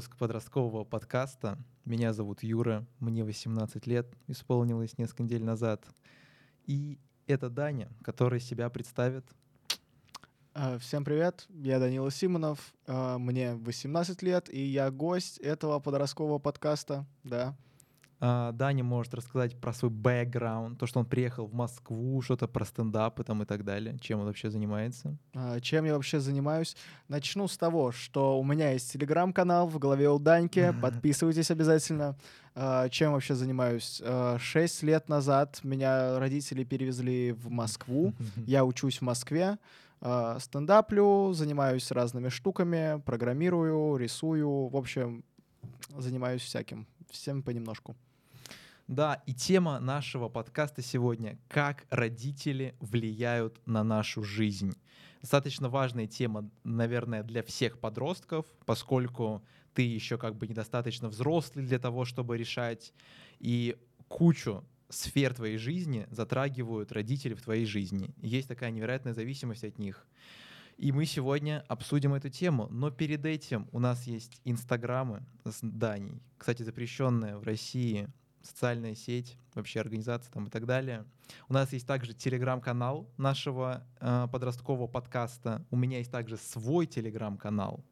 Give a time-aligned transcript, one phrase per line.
[0.00, 1.58] выпуск подросткового подкаста.
[1.84, 5.84] Меня зовут Юра, мне 18 лет, исполнилось несколько недель назад.
[6.64, 9.26] И это Даня, который себя представит.
[10.54, 16.38] А, всем привет, я Данила Симонов, а, мне 18 лет, и я гость этого подросткового
[16.38, 17.54] подкаста, да.
[18.22, 22.66] А, Даня может рассказать про свой бэкграунд, то, что он приехал в Москву, что-то про
[22.66, 25.16] стендапы там и так далее, чем он вообще занимается.
[25.34, 26.76] А, чем я вообще занимаюсь?
[27.08, 32.14] Начну с того, что у меня есть телеграм-канал в голове у Даньки, подписывайтесь обязательно.
[32.54, 34.02] А, чем вообще занимаюсь?
[34.38, 38.12] Шесть лет назад меня родители перевезли в Москву,
[38.46, 39.56] я учусь в Москве,
[40.38, 45.24] стендаплю, занимаюсь разными штуками, программирую, рисую, в общем,
[45.96, 47.96] занимаюсь всяким, всем понемножку.
[48.90, 54.72] Да, и тема нашего подкаста сегодня— как родители влияют на нашу жизнь.
[55.20, 61.78] Достаточно важная тема, наверное, для всех подростков, поскольку ты еще как бы недостаточно взрослый для
[61.78, 62.92] того, чтобы решать,
[63.38, 63.76] и
[64.08, 68.12] кучу сфер твоей жизни затрагивают родители в твоей жизни.
[68.20, 70.04] Есть такая невероятная зависимость от них.
[70.78, 72.66] И мы сегодня обсудим эту тему.
[72.70, 78.08] Но перед этим у нас есть инстаграмы с Даней, кстати, запрещенная в России
[78.42, 81.04] социальная сеть, вообще организация там и так далее.
[81.48, 85.64] У нас есть также телеграм-канал нашего э, подросткового подкаста.
[85.70, 87.84] У меня есть также свой телеграм-канал.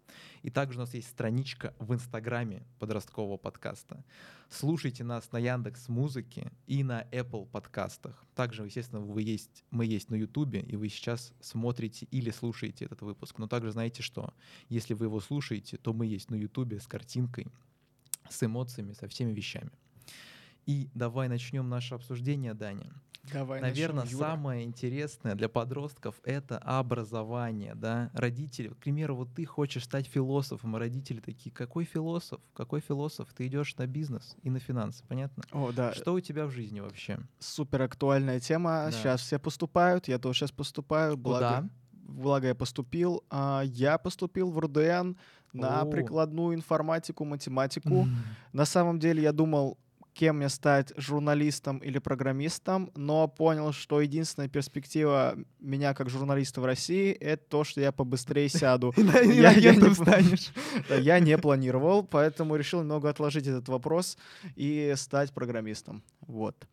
[0.43, 4.05] И также у нас есть страничка в инстаграме подросткового подкаста.
[4.49, 8.25] Слушайте нас на Яндекс Музыке и на Apple подкастах.
[8.35, 13.03] Также, естественно, вы есть, мы есть на Ютубе, и вы сейчас смотрите или слушаете этот
[13.03, 13.39] выпуск.
[13.39, 14.33] Но также знаете, что
[14.69, 17.49] если вы его слушаете, то мы есть на Ютубе с картинкой,
[18.31, 19.71] с эмоциями, со всеми вещами.
[20.69, 22.93] И давай начнем наше обсуждение, Даня.
[23.33, 28.11] Давай Наверное, начнем, самое интересное для подростков— это образование, да.
[28.13, 32.43] Родители, к примеру, вот ты хочешь стать философом, а родители такие, какой философ?
[32.53, 33.29] Какой философ?
[33.35, 35.43] Ты идешь на бизнес и на финансы, понятно?
[35.53, 35.95] О, да.
[35.95, 37.19] Что у тебя в жизни вообще?
[37.39, 38.85] Супер актуальная тема.
[38.85, 38.93] Да.
[38.93, 41.17] Сейчас все поступают, я тоже сейчас поступаю.
[41.17, 41.69] Благо, Куда?
[41.93, 43.25] Благо я поступил.
[43.31, 45.17] А, я поступил в РУДН
[45.55, 45.87] на О.
[45.87, 48.07] прикладную информатику, математику.
[48.53, 49.79] На самом деле я думал,
[50.19, 56.65] кем мне стать, журналистом или программистом, но понял, что единственная перспектива меня как журналиста в
[56.65, 58.93] России— это то, что я побыстрее сяду.
[60.99, 64.19] Я не планировал, поэтому решил немного отложить этот вопрос
[64.57, 66.03] и стать программистом.
[66.27, 66.67] Вот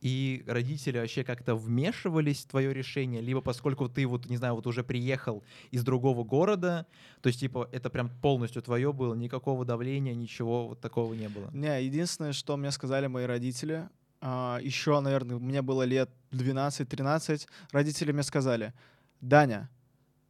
[0.00, 4.66] и родители вообще как-то вмешивались в твое решение, либо поскольку ты вот, не знаю, вот
[4.66, 6.86] уже приехал из другого города,
[7.20, 11.50] то есть, типа, это прям полностью твое было, никакого давления, ничего вот такого не было?
[11.52, 13.88] Не, единственное, что мне сказали мои родители,
[14.20, 18.72] а, еще, наверное, мне было лет 12-13, родители мне сказали,
[19.20, 19.68] Даня,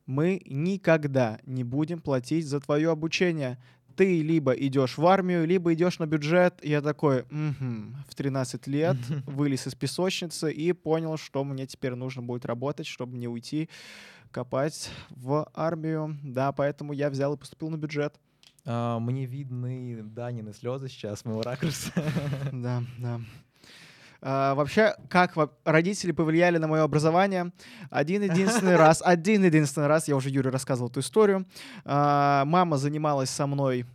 [0.07, 3.59] мы никогда не будем платить за твое обучение
[3.99, 6.65] ты либо идешь в армию, либо идешь на бюджет.
[6.65, 7.93] Я такой, угу.
[8.09, 13.19] в 13 лет вылез из песочницы и понял, что мне теперь нужно будет работать, чтобы
[13.19, 13.69] не уйти
[14.31, 16.17] копать в армию.
[16.23, 18.15] Да, поэтому я взял и поступил на бюджет.
[18.65, 21.91] А, мне видны Данины слезы сейчас, моего ракурса.
[22.53, 23.21] Да, да.
[24.21, 25.35] Uh, вообще, как
[25.65, 27.53] родители повлияли на мое образование?
[27.89, 31.47] Один единственный раз, один единственный раз, я уже Юре рассказывал эту историю.
[31.85, 33.87] Uh, мама занималась со мной.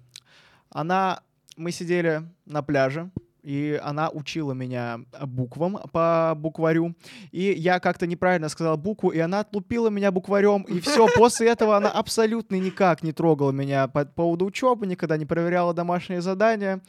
[0.69, 1.22] Она,
[1.57, 3.12] мы сидели на пляже,
[3.44, 6.95] и она учила меня буквам по букварю.
[7.31, 11.07] И я как-то неправильно сказал букву, и она отлупила меня букварем, и все.
[11.17, 16.22] После этого она абсолютно никак не трогала меня по поводу учебы, никогда не проверяла домашние
[16.22, 16.81] задания.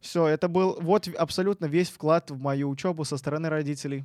[0.00, 4.04] Все, это был вот абсолютно весь вклад в мою учебу со стороны родителей.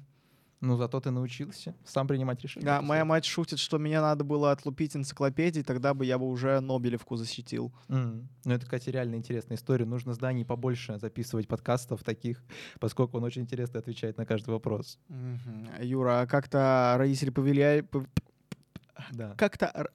[0.62, 2.66] Ну, зато ты научился сам принимать решения.
[2.66, 6.60] Да, моя мать шутит, что меня надо было отлупить энциклопедии, тогда бы я бы уже
[6.60, 7.74] Нобелевку защитил.
[7.88, 8.28] Mm.
[8.46, 9.86] Ну, это, кстати, реально интересная история.
[9.86, 12.44] Нужно зданий побольше записывать подкастов таких,
[12.80, 15.00] поскольку он очень интересно отвечает на каждый вопрос.
[15.10, 15.84] Mm-hmm.
[15.84, 17.84] Юра, а как-то родители повлияли...
[19.14, 19.34] Да.
[19.38, 19.90] Как-то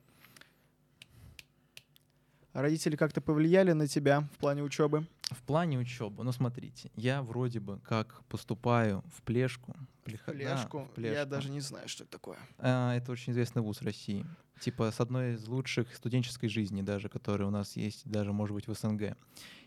[2.56, 5.06] Родители как-то повлияли на тебя в плане учебы?
[5.30, 9.74] В плане учебы, ну смотрите, я вроде бы как поступаю в Плешку.
[10.04, 10.30] Плеха...
[10.30, 10.78] Плешку?
[10.78, 11.14] Да, в Плешку.
[11.14, 12.38] Я даже не знаю, что это такое.
[12.58, 14.24] А, это очень известный вуз России.
[14.60, 18.68] Типа с одной из лучших студенческой жизни даже, которая у нас есть, даже, может быть,
[18.68, 19.16] в СНГ.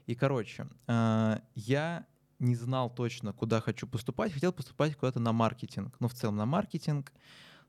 [0.08, 2.06] И, короче, а, я
[2.40, 4.32] не знал точно, куда хочу поступать.
[4.32, 5.94] Хотел поступать куда-то на маркетинг.
[6.00, 7.12] Ну, в целом на маркетинг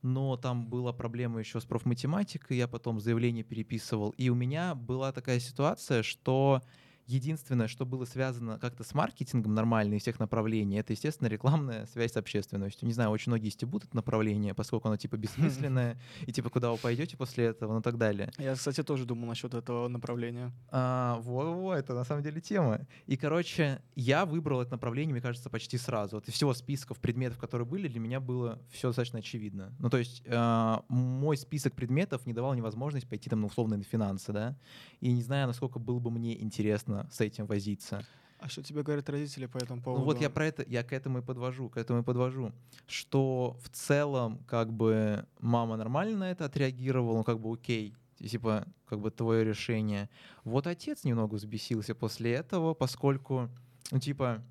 [0.02, 5.12] но там была проблема еще с профматематикой, я потом заявление переписывал, и у меня была
[5.12, 6.62] такая ситуация, что
[7.06, 12.12] Единственное, что было связано как-то с маркетингом нормально из всех направлений, это, естественно, рекламная связь
[12.12, 12.86] с общественностью.
[12.86, 16.78] Не знаю, очень многие стебут это направление, поскольку оно типа бессмысленное, и типа куда вы
[16.78, 18.30] пойдете после этого, ну так далее.
[18.38, 20.52] Я, кстати, тоже думал насчет этого направления.
[20.70, 22.86] А, во-во, это на самом деле тема.
[23.06, 26.16] И, короче, я выбрал это направление, мне кажется, почти сразу.
[26.16, 29.72] Вот из всего списков предметов, которые были, для меня было все достаточно очевидно.
[29.78, 33.76] Ну, то есть э, мой список предметов не давал мне возможность пойти там, ну, условно,
[33.76, 34.56] на финансы, да,
[35.00, 38.04] и не знаю, насколько было бы мне интересно с этим возиться.
[38.40, 40.00] А что тебе говорят родители по этому поводу?
[40.00, 42.52] Ну вот я про это, я к этому и подвожу, к этому и подвожу,
[42.86, 48.66] что в целом как бы мама нормально на это отреагировала, ну как бы окей, типа
[48.86, 50.08] как бы твое решение.
[50.44, 53.50] Вот отец немного взбесился после этого, поскольку,
[53.90, 54.42] ну типа,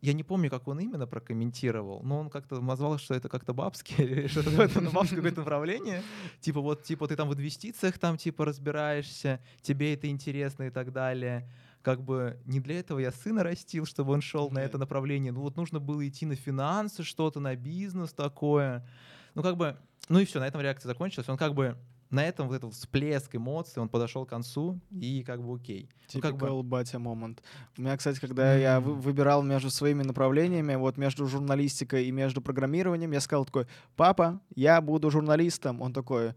[0.00, 3.96] я не помню, как он именно прокомментировал, но он как-то назвал, что это как-то бабское,
[4.06, 6.02] или что-то в этом бабское какое-то направление.
[6.40, 10.92] Типа вот, типа ты там в инвестициях там типа разбираешься, тебе это интересно и так
[10.92, 11.46] далее
[11.88, 15.32] как бы не для этого я сына растил, чтобы он шел на это направление.
[15.32, 18.86] Ну вот нужно было идти на финансы, что-то на бизнес такое.
[19.34, 19.74] Ну как бы,
[20.10, 21.30] ну и все, на этом реакция закончилась.
[21.30, 21.78] Он как бы
[22.10, 25.88] на этом вот этот всплеск эмоций, он подошел к концу, и как бы окей.
[26.12, 26.62] Ну, как бы...
[26.62, 27.42] батя момент.
[27.78, 28.60] У меня, кстати, когда mm-hmm.
[28.60, 33.66] я вы- выбирал между своими направлениями, вот между журналистикой и между программированием, я сказал такой,
[33.96, 35.80] папа, я буду журналистом.
[35.80, 36.34] Он такой,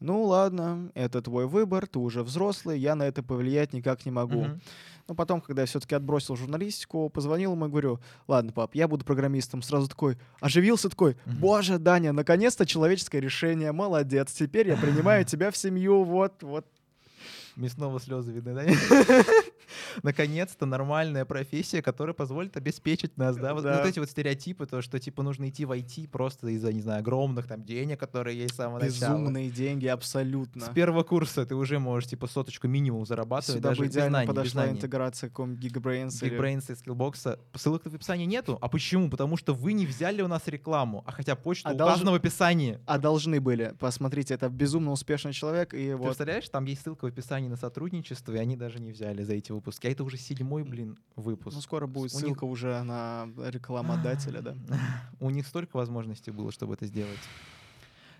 [0.00, 4.44] ну ладно, это твой выбор, ты уже взрослый, я на это повлиять никак не могу.
[4.44, 4.60] Uh-huh.
[5.08, 7.98] Но потом, когда я все-таки отбросил журналистику, позвонил ему и говорю,
[8.28, 9.62] ладно, пап, я буду программистом.
[9.62, 15.56] Сразу такой, оживился такой, боже, Даня, наконец-то человеческое решение, молодец, теперь я принимаю тебя в
[15.56, 16.66] семью, вот, вот.
[17.56, 18.64] Мне снова слезы видны, да?
[20.02, 23.78] наконец-то нормальная профессия, которая позволит обеспечить нас, да, вот, да.
[23.78, 27.00] вот эти вот стереотипы, то, что типа нужно идти в IT просто из-за, не знаю,
[27.00, 29.18] огромных там денег, которые есть с самого начала.
[29.18, 30.66] Безумные деньги, абсолютно.
[30.66, 34.10] С первого курса ты уже можешь типа соточку минимум зарабатывать, Сюда даже бы идеально без
[34.12, 36.10] знаний, подошла без интеграция какого-нибудь Geekbrains.
[36.22, 36.76] Geekbrains или...
[36.76, 37.38] и Skillbox.
[37.54, 38.58] Ссылок в описании нету.
[38.60, 39.10] А почему?
[39.10, 42.18] Потому что вы не взяли у нас рекламу, а хотя почта а указана долж...
[42.18, 42.78] в описании.
[42.86, 43.74] А должны были.
[43.78, 45.74] Посмотрите, это безумно успешный человек.
[45.74, 46.06] И Ты вот...
[46.06, 49.52] представляешь, там есть ссылка в описании на сотрудничество, и они даже не взяли за эти
[49.58, 49.86] выпуски.
[49.86, 51.54] А это уже седьмой, блин, выпуск.
[51.56, 52.52] Ну, скоро будет У ссылка них...
[52.52, 54.54] уже на рекламодателя, да.
[55.20, 57.18] У них столько возможностей было, чтобы это сделать.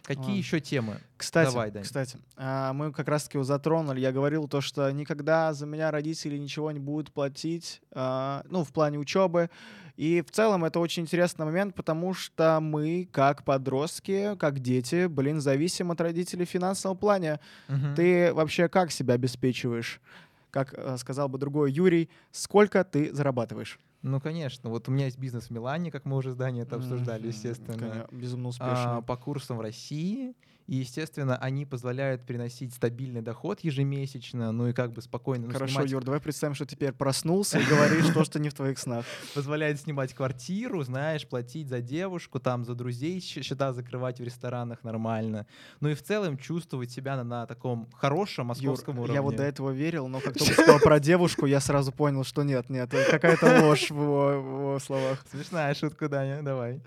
[0.09, 0.39] Какие а.
[0.39, 1.01] еще темы?
[1.19, 1.83] Кстати, Давай, Дань.
[1.83, 4.01] кстати, а, мы как раз-таки его затронули.
[4.01, 8.73] Я говорил то, что никогда за меня родители ничего не будут платить, а, ну, в
[8.73, 9.51] плане учебы.
[9.99, 15.41] И в целом это очень интересный момент, потому что мы, как подростки, как дети, блин,
[15.41, 17.41] зависим от родителей в финансовом плане.
[17.69, 17.97] Угу.
[17.97, 20.01] Ты вообще как себя обеспечиваешь?
[20.51, 23.79] Как э, сказал бы другой Юрий, сколько ты зарабатываешь?
[24.03, 24.71] Ну, конечно.
[24.71, 27.77] Вот у меня есть бизнес в Милане, как мы уже здание это обсуждали, естественно.
[27.77, 28.99] Конечно, безумно успешно.
[28.99, 30.35] А, по курсам в России.
[30.69, 35.47] И, естественно, они позволяют приносить стабильный доход ежемесячно, ну и как бы спокойно...
[35.47, 35.91] Ну, Хорошо, снимать...
[35.91, 39.07] Юр, давай представим, что теперь проснулся и говоришь то, что не в твоих снах.
[39.35, 45.47] Позволяет снимать квартиру, знаешь, платить за девушку, там, за друзей, счета закрывать в ресторанах нормально.
[45.81, 49.15] Ну и в целом чувствовать себя на, таком хорошем московском Юр, уровне.
[49.15, 52.43] я вот до этого верил, но как только сказал про девушку, я сразу понял, что
[52.43, 55.25] нет, нет, какая-то ложь в его словах.
[55.31, 56.83] Смешная шутка, Даня, давай.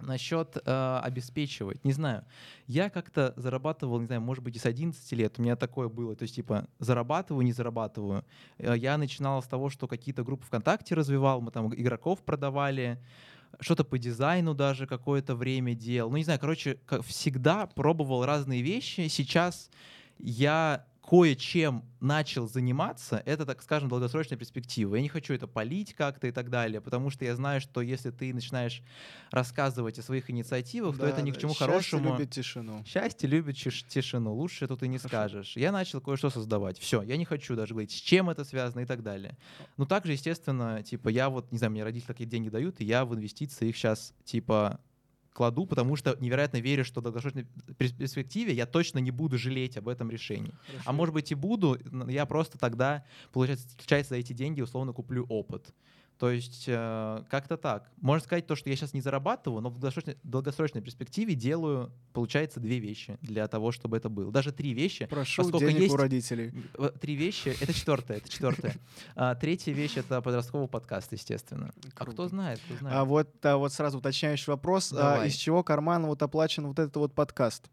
[0.00, 2.24] Насчет э, обеспечивать, не знаю.
[2.68, 5.38] Я как-то зарабатывал, не знаю, может быть, с 11 лет.
[5.38, 6.14] У меня такое было.
[6.14, 8.24] То есть, типа, зарабатываю, не зарабатываю.
[8.58, 13.02] Э, я начинал с того, что какие-то группы ВКонтакте развивал, мы там игроков продавали,
[13.60, 16.10] что-то по дизайну даже какое-то время делал.
[16.10, 19.08] Ну, не знаю, короче, как всегда пробовал разные вещи.
[19.08, 19.68] Сейчас
[20.18, 24.94] я кое-чем начал заниматься, это, так скажем, долгосрочная перспектива.
[24.94, 28.10] Я не хочу это полить как-то и так далее, потому что я знаю, что если
[28.10, 28.82] ты начинаешь
[29.30, 32.02] рассказывать о своих инициативах, да, то это ни к чему счастье хорошему.
[32.02, 32.84] Счастье любит тишину.
[32.86, 34.32] Счастье любит тишину.
[34.32, 35.08] Лучше тут и не Хорошо.
[35.08, 35.54] скажешь.
[35.54, 36.78] Я начал кое-что создавать.
[36.78, 39.36] Все, я не хочу даже говорить, с чем это связано и так далее.
[39.76, 43.04] Но также, естественно, типа, я вот, не знаю, мне родители такие деньги дают, и я
[43.04, 44.80] в инвестиции их сейчас, типа,
[45.32, 47.46] кладу, потому что невероятно верю, что в долгосрочной
[47.78, 50.54] перспективе я точно не буду жалеть об этом решении.
[50.66, 50.82] Хорошо.
[50.84, 55.24] А может быть и буду, я просто тогда, получается, получается, за эти деньги условно куплю
[55.28, 55.72] опыт.
[56.22, 57.90] То есть э, как-то так.
[58.00, 62.60] Можно сказать то, что я сейчас не зарабатываю, но в долгосрочной, долгосрочной перспективе делаю, получается,
[62.60, 64.30] две вещи для того, чтобы это было.
[64.30, 65.06] Даже три вещи.
[65.06, 66.52] Прошу денег есть, у родителей.
[67.00, 67.48] Три вещи.
[67.60, 68.76] Это четвертое, это четвертое.
[69.16, 71.72] А, третья вещь— это подростковый подкаст, естественно.
[71.92, 72.12] Круто.
[72.12, 72.96] А кто знает, кто знает.
[72.96, 74.94] А вот, а вот сразу уточняющий вопрос.
[74.96, 77.68] А, из чего карман вот оплачен вот этот вот подкаст?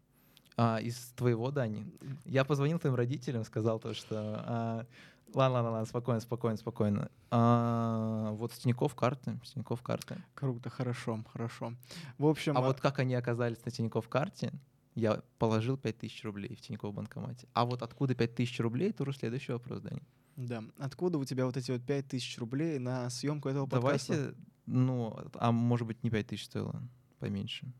[0.56, 1.86] А, из твоего, Дани.
[2.24, 4.86] Я позвонил твоим родителям, сказал то, что а,
[5.34, 7.10] Ладно, ладно, ладно, спокойно, спокойно, спокойно.
[7.30, 10.22] А, вот с Тинькофф карты, с Тинькофф карты.
[10.34, 11.74] Круто, хорошо, хорошо.
[12.18, 12.56] В общем...
[12.56, 12.62] А, а...
[12.62, 14.52] вот как они оказались на Тинькофф карте,
[14.94, 17.48] я положил 5000 рублей в Тинькофф банкомате.
[17.52, 20.02] А вот откуда 5000 рублей, это уже следующий вопрос, Дани.
[20.36, 20.64] Да.
[20.78, 24.14] Откуда у тебя вот эти вот 5000 рублей на съемку этого подкаста?
[24.14, 26.82] Давайте, ну, а может быть не 5000 стоило,
[27.18, 27.72] поменьше.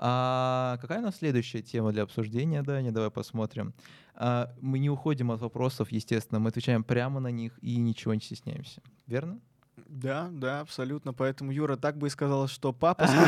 [0.00, 2.92] А какая у нас следующая тема для обсуждения, Даня?
[2.92, 3.74] Давай посмотрим.
[4.14, 8.20] А, мы не уходим от вопросов, естественно, мы отвечаем прямо на них и ничего не
[8.20, 8.80] стесняемся.
[9.08, 9.40] Верно?
[9.86, 11.12] Да, да, абсолютно.
[11.12, 13.26] Поэтому Юра так бы и сказал, что папа скинул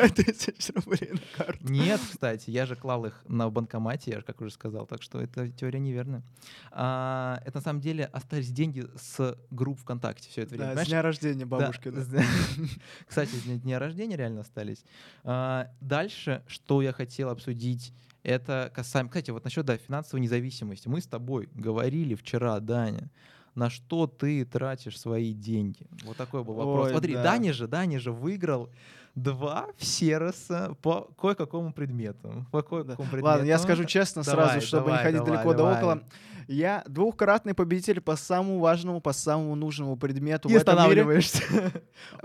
[0.00, 1.64] мне 5000 рублей на карту.
[1.68, 5.20] Нет, кстати, я же клал их на банкомате, я же как уже сказал, так что
[5.20, 6.22] эта теория неверная.
[6.70, 10.64] А, это на самом деле остались деньги с групп ВКонтакте все это время.
[10.64, 10.88] Да, с понимаешь?
[10.88, 11.88] дня рождения бабушки.
[11.90, 12.02] да.
[12.02, 12.08] с-
[13.06, 14.84] Кстати, с дня- дня рождения реально остались.
[15.24, 19.08] А, Дальше, что я хотел обсудить, это касаемо...
[19.08, 20.86] Кстати, вот насчет да, финансовой независимости.
[20.88, 23.10] Мы с тобой говорили вчера, Даня,
[23.54, 25.86] на что ты тратишь свои деньги?
[26.04, 26.86] Вот такой был вопрос.
[26.86, 27.22] Ой, Смотри, да.
[27.22, 28.70] Даня же, Даня же выиграл
[29.14, 32.46] два Сероса по кое-какому предмету.
[32.50, 33.26] По кое-какому предмету.
[33.26, 35.74] Ладно, я скажу честно Давай, сразу, чтобы давай, не ходить давай, далеко давай.
[35.74, 36.02] да около.
[36.48, 41.02] Я двухкратный победитель по самому важному, по самому нужному предмету И в этом мире.
[41.02, 41.42] останавливаешься.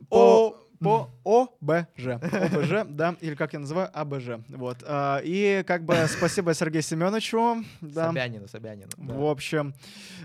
[0.09, 2.07] По, по ОБЖ.
[2.21, 4.29] ОБЖ, да, или как я называю, АБЖ.
[4.49, 4.77] Вот.
[4.85, 7.63] а, И как бы спасибо Сергею Семеновичу.
[7.81, 8.07] Да.
[8.09, 8.89] Собянину, Собянину.
[8.97, 9.13] да.
[9.13, 9.73] В общем,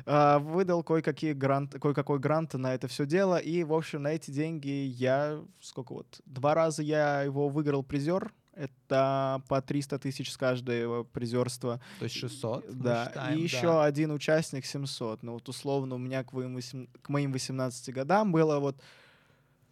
[0.06, 3.36] а, выдал кое-какие грант, кое-какой грант на это все дело.
[3.38, 8.32] И, в общем, на эти деньги я, сколько вот, два раза я его выиграл призер.
[8.54, 11.80] Это по 300 тысяч с каждого призерства.
[11.98, 12.66] То есть 600?
[12.68, 13.42] мы Да, считаем, и да.
[13.42, 15.22] еще один участник 700.
[15.22, 18.76] Ну вот условно у меня к, моим восем- к моим 18 годам было вот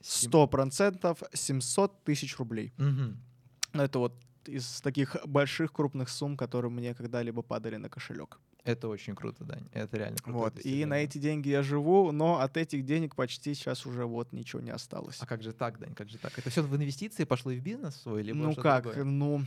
[0.02, 2.72] 100% 700 тысяч рублей.
[2.76, 3.18] Мгм.
[3.72, 4.14] Ну это вот
[4.46, 8.38] из таких больших крупных сумм, которые мне когда-либо падали на кошелек.
[8.64, 9.68] Это очень круто, Дань.
[9.72, 10.38] Это реально круто.
[10.38, 10.64] Вот.
[10.64, 14.60] И на эти деньги я живу, но от этих денег почти сейчас уже вот ничего
[14.60, 15.16] не осталось.
[15.20, 16.38] А как же так, Дань, как же так?
[16.38, 19.04] Это все в инвестиции пошло и в бизнес свой, либо ну как, другое?
[19.04, 19.44] ну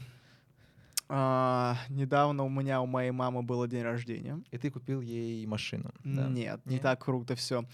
[1.09, 4.41] а, недавно у меня у моей мамы было день рождения.
[4.51, 6.27] И ты купил ей машину, да?
[6.27, 6.81] Нет, не Нет?
[6.81, 7.65] так круто все.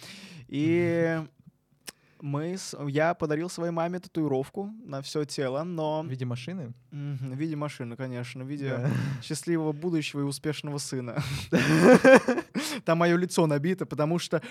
[0.48, 1.26] И
[2.22, 6.74] мы, с- я подарил своей маме татуировку на все тело, но В виде машины?
[6.92, 8.90] Мгм, в виде машины, конечно, в виде Да.
[9.24, 11.22] счастливого будущего и успешного сына.
[12.86, 14.42] Там мое лицо набито, потому что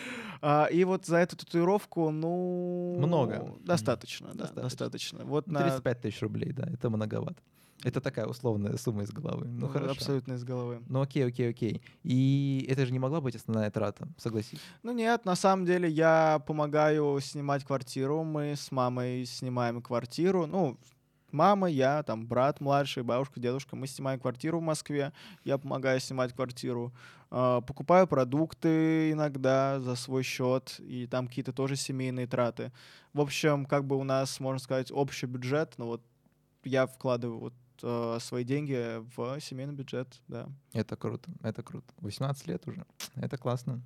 [0.41, 3.55] а, и вот за эту татуировку, ну Много.
[3.61, 5.25] достаточно, да, Достаточно.
[5.25, 7.37] Вот Ну, на 35 тысяч рублей, да, это многовато.
[7.85, 9.47] Это такая условная сумма из головы.
[9.47, 9.93] Ну, ну, хорошо.
[9.93, 10.83] абсолютно из головы.
[10.89, 11.83] Ну, окей, окей, окей.
[12.03, 14.59] И это же не могла быть основная трата, согласись.
[14.83, 18.25] Ну нет, на самом деле я помогаю снимать квартиру.
[18.25, 20.47] Мы с мамой снимаем квартиру.
[20.47, 20.77] Ну,
[21.31, 23.77] мама, я, там, брат младший, бабушка, дедушка.
[23.77, 25.13] Мы снимаем квартиру в Москве.
[25.45, 26.93] Я помогаю снимать квартиру.
[27.31, 30.81] А, Покупаю продукты иногда за свой счет.
[30.81, 32.73] И там какие-то тоже семейные траты.
[33.13, 35.75] В общем, как бы у нас, можно сказать, общий бюджет.
[35.77, 36.03] Но вот
[36.65, 40.49] я вкладываю вот э, свои деньги в семейный бюджет, да.
[40.73, 41.87] Это круто, это круто.
[41.99, 43.83] 18 лет уже, это классно.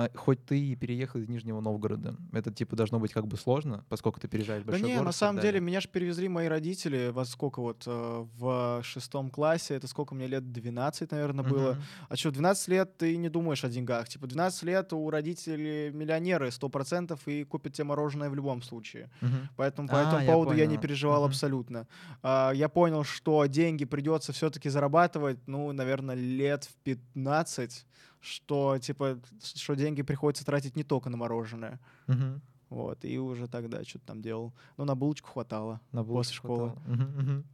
[0.00, 3.84] А, Хоть ты и переехал из Нижнего Новгорода, это типа должно быть как бы сложно,
[3.88, 5.06] поскольку ты переезжаешь в Да большой не, город.
[5.06, 9.74] на самом деле меня же перевезли мои родители во сколько вот э, в шестом классе,
[9.74, 11.72] это сколько мне лет, 12, наверное, было.
[11.72, 11.82] Мгм.
[12.10, 14.08] А что, 12 лет ты не думаешь о деньгах.
[14.08, 19.10] Типа 12 лет у родителей миллионеры 100% и купят тебе мороженое в любом случае.
[19.20, 19.48] Мгм.
[19.56, 20.82] Поэтому по А, этому я поводу я не понял.
[20.82, 21.30] переживал Мгм.
[21.30, 21.88] абсолютно.
[22.22, 27.84] А, я понял, что деньги придется все-таки зарабатывать, ну, наверное, лет в 15,
[28.20, 31.80] что, типа, что деньги приходится тратить не только на мороженое.
[32.06, 32.40] Мгм.
[32.70, 34.52] Вот, и уже тогда что-то там делал.
[34.76, 35.80] Ну, на булочку хватало.
[35.90, 36.70] На После булочку школы.
[36.70, 36.82] хватало.
[36.86, 37.44] Мгм, мгм.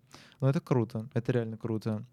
[0.41, 2.05] Ну, это круто, это реально круто.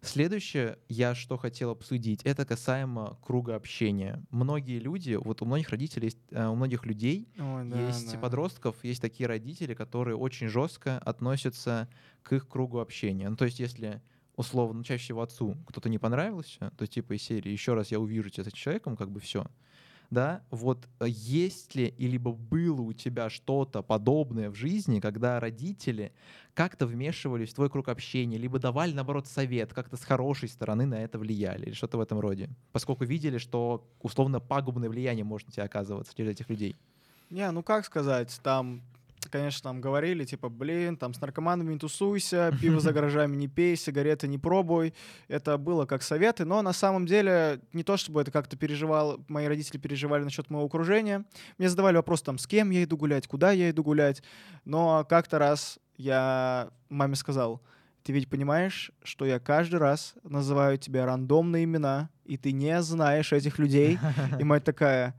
[0.00, 4.24] Следующее, я что хотел обсудить, это касаемо круга общения.
[4.30, 8.18] Многие люди, вот у многих родителей, есть, э, у многих людей Ой, да, есть да.
[8.18, 11.88] подростков, есть такие родители, которые очень жестко относятся
[12.22, 13.28] к их кругу общения.
[13.28, 14.02] Ну, то есть, если
[14.38, 18.30] условно, чаще всего отцу кто-то не понравился, то типа из серии еще раз я увижу
[18.30, 19.44] тебя с этим человеком, как бы все.
[20.10, 25.38] Да, вот э, есть ли и либо было у тебя что-то подобное в жизни, когда
[25.38, 26.12] родители
[26.54, 31.02] как-то вмешивались в твой круг общения, либо давали, наоборот, совет, как-то с хорошей стороны на
[31.02, 35.52] это влияли, или что-то в этом роде, поскольку видели, что условно пагубное влияние может на
[35.52, 36.76] тебя оказываться через этих людей.
[37.28, 38.80] Не, ну как сказать, там,
[39.28, 43.76] конечно, там говорили, типа, блин, там с наркоманами не тусуйся, пиво за гаражами не пей,
[43.76, 44.94] сигареты не пробуй.
[45.28, 49.46] Это было как советы, но на самом деле не то, чтобы это как-то переживал, мои
[49.46, 51.24] родители переживали насчет моего окружения.
[51.58, 54.22] Мне задавали вопрос, там, с кем я иду гулять, куда я иду гулять.
[54.64, 57.62] Но как-то раз я маме сказал,
[58.02, 63.32] ты ведь понимаешь, что я каждый раз называю тебя рандомные имена, и ты не знаешь
[63.32, 63.98] этих людей.
[64.38, 65.14] И мать такая,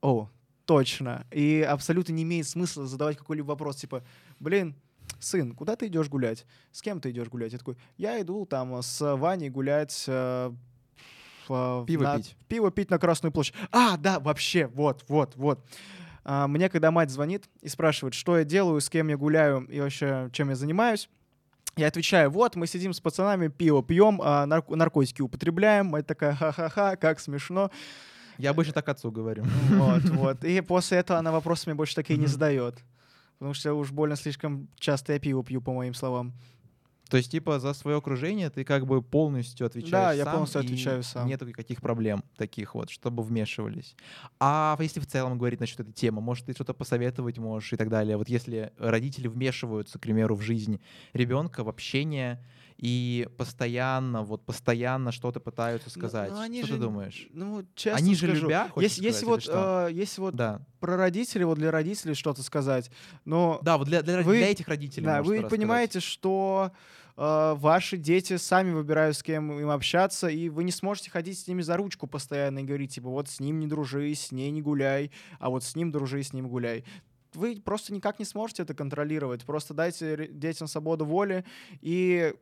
[0.00, 0.28] о,
[0.74, 1.26] точно.
[1.32, 4.04] И абсолютно не имеет смысла задавать какой-либо вопрос, типа,
[4.38, 4.76] блин,
[5.18, 6.46] сын, куда ты идешь гулять?
[6.70, 7.52] С кем ты идешь гулять?
[7.52, 10.52] Я такой, я иду там с Ваней гулять э,
[11.48, 12.36] в- Пиво на- пить.
[12.46, 13.54] Пиво пить на Красную площадь.
[13.72, 15.64] А, да, вообще, вот, вот, вот.
[16.22, 19.80] А, Мне, когда мать звонит и спрашивает, что я делаю, с кем я гуляю и
[19.80, 21.08] вообще чем я занимаюсь,
[21.76, 25.86] я отвечаю, вот, мы сидим с пацанами, пиво пьем, а, нарк- наркотики употребляем.
[25.86, 27.70] Мать такая, ха-ха-ха, как смешно.
[28.40, 29.44] Я обычно так отцу говорю.
[29.70, 30.44] Вот, вот.
[30.44, 32.76] И после этого она вопросы мне больше такие не задает.
[33.38, 36.34] Потому что уж больно слишком часто я пиво пью, по моим словам.
[37.10, 40.62] То есть, типа, за свое окружение ты как бы полностью отвечаешь Да, я сам, полностью
[40.62, 41.26] и отвечаю сам.
[41.26, 43.96] Нету никаких проблем таких вот, чтобы вмешивались.
[44.38, 47.88] А если в целом говорить насчет этой темы, может, ты что-то посоветовать можешь и так
[47.88, 48.16] далее?
[48.16, 50.80] Вот если родители вмешиваются, к примеру, в жизнь
[51.12, 52.44] ребенка, в общение,
[52.82, 56.30] и постоянно, вот постоянно что-то пытаются Ну, сказать.
[56.32, 57.28] ну, они что же, ты думаешь?
[57.30, 60.62] Ну, честно Они же скажу, любя, хочешь Если, если сказать, вот, э, если вот Да.
[60.80, 62.90] про родителей, вот для родителей что-то сказать,
[63.26, 65.04] но Да, вот для, для, Вы- для этих родителей.
[65.04, 65.50] да, вы рассказать.
[65.50, 66.72] понимаете, что
[67.16, 71.46] э, ваши дети сами выбирают, с кем им общаться, и вы не сможете ходить с
[71.46, 74.62] ними за ручку постоянно и говорить, типа, вот с ним не дружи, с ней не
[74.62, 76.82] гуляй, а вот с ним дружи, с ним гуляй.
[77.34, 79.44] Вы просто никак не сможете это контролировать.
[79.44, 81.44] Просто дайте детям свободу воли
[81.82, 82.32] и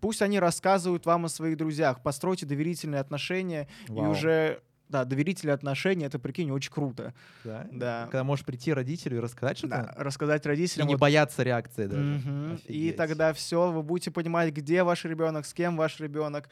[0.00, 2.02] пусть они рассказывают вам о своих друзьях.
[2.02, 4.10] Постройте доверительные отношения, и Вау.
[4.10, 7.14] уже, да, доверительные отношения, это, прикинь, очень круто.
[7.44, 7.66] Да?
[7.72, 8.02] Да.
[8.10, 10.88] Когда можешь прийти родителю и рассказать Да, что-то, рассказать и родителям.
[10.88, 12.02] не вот бояться реакции даже.
[12.02, 12.60] Мгм.
[12.66, 16.48] И тогда все, вы будете понимать, где ваш ребенок, с кем ваш ребенок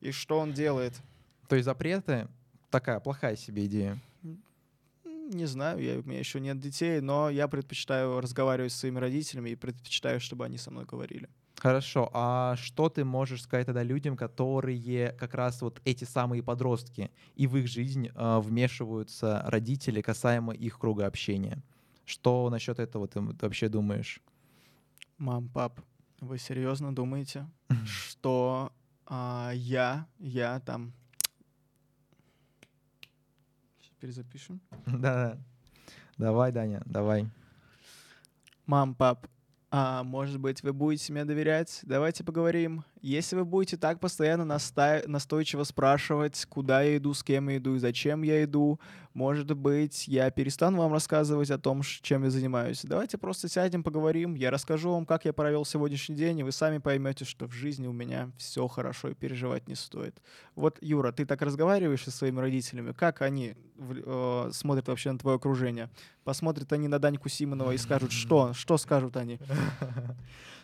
[0.00, 0.94] и что он делает.
[1.48, 2.28] То есть запреты
[2.70, 3.98] такая плохая себе идея.
[5.04, 9.50] Не знаю, я, у меня еще нет детей, но я предпочитаю разговаривать с своими родителями
[9.50, 11.28] и предпочитаю, чтобы они со мной говорили.
[11.56, 17.10] Хорошо, а что ты можешь сказать тогда людям, которые как раз вот эти самые подростки,
[17.36, 21.62] и в их жизнь а, вмешиваются родители касаемо их круга общения?
[22.06, 24.22] Что насчет этого ты вообще думаешь?
[25.18, 25.80] Мам, пап,
[26.20, 27.46] вы серьезно думаете,
[27.84, 28.72] что
[29.06, 30.92] а, я, я там...
[33.80, 34.60] Сейчас перезапишем.
[34.86, 35.38] Да,
[36.16, 37.28] давай, Даня, давай.
[38.66, 39.26] Мам, пап,
[39.70, 41.80] а может быть, вы будете мне доверять?
[41.82, 42.84] Давайте поговорим.
[43.02, 47.74] Если вы будете так постоянно наста- настойчиво спрашивать, куда я иду, с кем я иду
[47.74, 48.78] и зачем я иду,
[49.14, 52.82] может быть, я перестану вам рассказывать о том, чем я занимаюсь.
[52.84, 54.34] Давайте просто сядем, поговорим.
[54.34, 57.86] Я расскажу вам, как я провел сегодняшний день, и вы сами поймете, что в жизни
[57.86, 60.20] у меня все хорошо и переживать не стоит.
[60.54, 65.36] Вот, Юра, ты так разговариваешь со своими родителями, как они э, смотрят вообще на твое
[65.36, 65.90] окружение?
[66.22, 68.52] Посмотрят они на Даньку Симонова и скажут, что?
[68.52, 69.40] Что скажут они?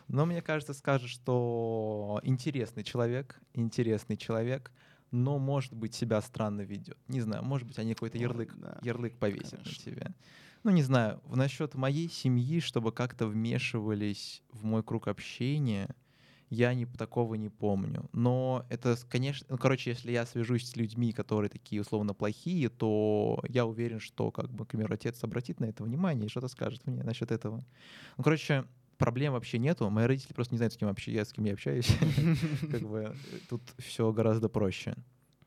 [0.09, 4.73] Но мне кажется, скажет, что интересный человек, интересный человек,
[5.11, 6.99] но, может быть, себя странно ведет.
[7.09, 9.65] Не знаю, может быть, они какой-то Ой, ярлык, да, ярлык повесят конечно.
[9.65, 10.15] на тебя.
[10.65, 15.95] Ну, не знаю, в- насчет моей семьи, чтобы как-то вмешивались в мой круг общения,
[16.49, 18.09] я не, такого не помню.
[18.13, 23.43] Но это, конечно, ну, короче, если я свяжусь с людьми, которые такие условно плохие, то
[23.49, 26.87] я уверен, что, как бы, к примеру, отец обратит на это внимание и что-то скажет
[26.87, 27.65] мне насчет этого.
[28.17, 29.89] Ну, короче, проблем вообще нету.
[29.91, 31.89] Мои родители просто не знают, с кем, вообще, я, с кем я общаюсь.
[32.71, 34.95] Как бы э, тут все гораздо проще.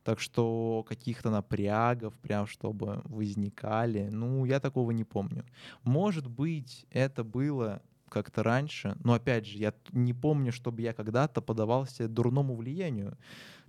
[0.04, 5.46] Так что каких-то напрягов, прям чтобы возникали, ну, я такого не помню.
[5.84, 11.42] Может быть, это было как-то раньше, но опять же, я не помню, чтобы я когда-то
[11.42, 13.18] подавался дурному влиянию,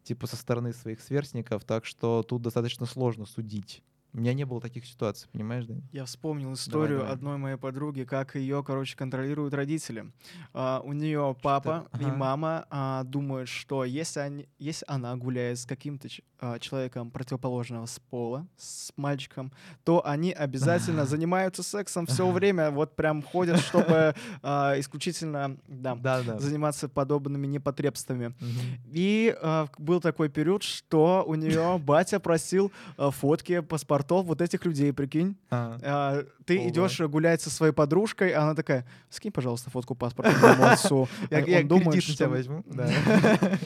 [0.02, 3.82] типа со стороны своих сверстников, так что тут достаточно сложно судить.
[4.12, 5.82] У меня не было таких ситуаций, понимаешь, Дань?
[5.92, 7.12] Я вспомнил историю давай.
[7.14, 10.10] одной моей подруги, как ее, короче, контролируют родители.
[10.52, 12.14] А, у нее папа и Ага.
[12.16, 16.08] мама а, думают, что если, они, если она гуляет с каким-то
[16.40, 19.52] а, человеком противоположного с пола, с мальчиком,
[19.84, 26.22] то они обязательно занимаются сексом все время, вот прям ходят, чтобы а, исключительно да, Да,
[26.22, 26.38] да.
[26.40, 28.34] заниматься подобными непотребствами.
[28.92, 33.60] И а, был такой период, что у нее батя просил а, фотки
[34.00, 35.36] паспортов вот этих людей, прикинь.
[35.50, 36.68] А, ты Ого.
[36.68, 41.08] идешь гулять со своей подружкой, а она такая, скинь, пожалуйста, фотку паспорта моему отцу.
[41.30, 42.64] Я, думает, кредит на тебя что- возьму.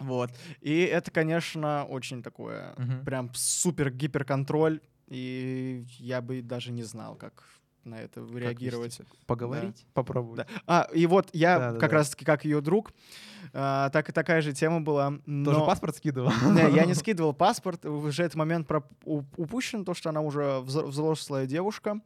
[0.00, 0.30] Вот.
[0.60, 4.80] И это, конечно, очень такое, прям супер-гипер контроль.
[5.08, 7.42] И я бы даже не знал, как
[7.84, 8.98] на это Как реагировать.
[8.98, 9.04] вести?
[9.26, 9.86] Поговорить?
[9.94, 10.38] Попробовать.
[10.38, 10.46] Да.
[10.66, 11.78] А, и вот я Да-да-да.
[11.80, 12.92] как раз-таки как ее друг,
[13.54, 15.08] а, так и такая же тема была.
[15.10, 16.30] Тоже но- паспорт скидывал?
[16.52, 20.86] Не, я не скидывал паспорт, уже этот момент проп- упущен, то, что она уже взро-
[20.86, 22.00] взрослая девушка,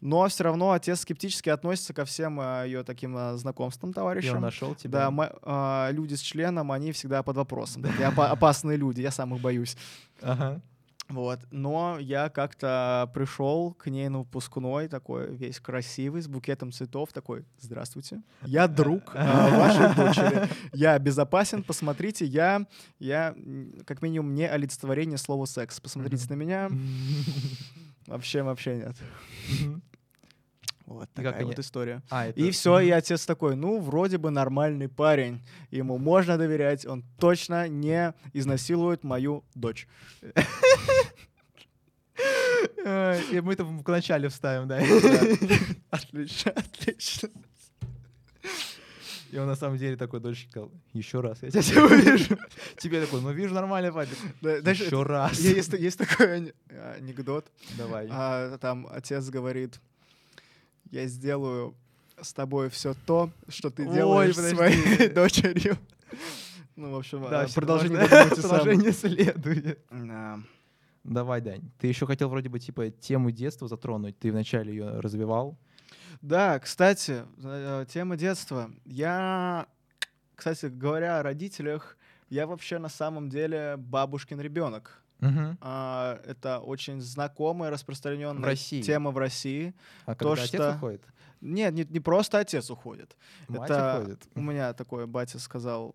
[0.00, 4.40] но все равно отец скептически относится ко всем ее таким а, знакомствам, товарищам.
[4.40, 4.90] нашел тебя?
[4.98, 7.84] Да, ма- а, люди с членом, они всегда под вопросом.
[7.84, 9.76] Опа- опасные люди, я сам их боюсь.
[10.20, 10.60] Ага.
[11.08, 11.40] Вот.
[11.50, 17.44] Но я как-то пришел к ней на выпускной, такой весь красивый, с букетом цветов, такой,
[17.58, 22.66] здравствуйте, я друг а, вашей дочери, я безопасен, посмотрите, я,
[22.98, 23.34] я,
[23.86, 25.80] как минимум, не олицетворение слова секс.
[25.80, 26.70] Посмотрите на меня,
[28.06, 28.96] вообще, вообще нет.
[30.88, 32.02] Вот как такая они- вот история.
[32.10, 36.86] А, это- И все, и отец такой, ну, вроде бы нормальный парень, ему можно доверять,
[36.86, 39.86] он точно не изнасилует мою дочь.
[42.84, 44.78] Ай, И мы это в начале вставим, да.
[45.90, 47.28] Отлично, отлично.
[49.30, 52.38] И он на самом деле такой дольше сказал, еще раз я тебя увижу.
[52.78, 53.90] Тебе такой, ну вижу нормальный
[54.62, 55.38] знаешь, Еще раз.
[55.38, 56.54] Есть, такой ане-
[56.96, 57.52] анекдот.
[57.76, 58.08] Давай.
[58.10, 59.80] а, там отец говорит,
[60.90, 61.74] я сделаю
[62.20, 64.54] с тобой все то, что ты Ой, делаешь с подожди.
[64.82, 65.78] своей дочерью.
[66.76, 68.06] Ну, в общем, Да, а, продолжение.
[68.30, 69.80] Продолжение следует.
[69.90, 70.40] Да.
[71.04, 71.70] Давай, Дань.
[71.78, 74.18] Ты еще хотел вроде бы типа тему детства затронуть.
[74.18, 75.58] Ты вначале ее развивал.
[76.20, 78.70] Да, кстати, э, тема детства.
[78.84, 79.66] Я,
[80.34, 81.96] кстати, говоря о родителях,
[82.28, 85.02] я вообще на самом деле бабушкин ребенок.
[85.20, 85.58] Мгм.
[85.60, 88.82] А, Это очень знакомая, распространенная В России.
[88.82, 89.74] тема в России.
[90.06, 91.02] А То, когда отец что- уходит?
[91.40, 93.16] Нет, не, не просто отец уходит.
[93.48, 94.28] Мать Это уходит.
[94.34, 95.94] У меня такой батя сказал,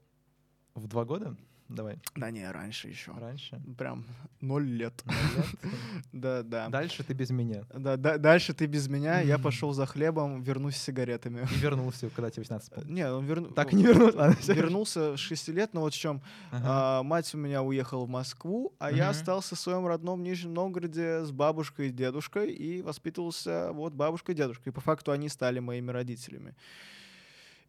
[0.76, 1.36] В два года?
[1.70, 1.98] Давай.
[2.16, 3.12] да не, раньше еще.
[3.18, 3.60] Раньше.
[3.78, 4.06] Прям
[4.42, 5.04] ноль лет.
[6.12, 6.70] Да, да.
[6.70, 7.64] Дальше ты без меня.
[7.74, 11.48] Да, да, дальше ты без меня, я пошел за хлебом, вернусь с сигаретами.
[11.52, 12.86] И вернулся, когда тебе 18 Э, было.
[12.92, 14.54] Не, он верну- Так и не вернулся.
[14.54, 16.22] Вернулся с 6 лет, но вот в чем.
[16.52, 21.26] А, мать у меня уехала в Москву, а я остался в своем родном Нижнем Новгороде
[21.26, 24.72] с бабушкой и дедушкой и воспитывался вот бабушкой и дедушкой.
[24.72, 26.54] И по факту они стали моими родителями.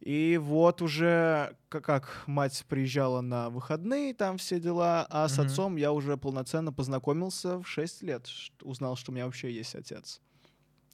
[0.05, 5.47] И вот уже как мать приезжала на выходные, там все дела, а с Мгм.
[5.47, 8.29] отцом я уже полноценно познакомился в 6 лет.
[8.61, 10.21] Узнал, что у меня вообще есть отец.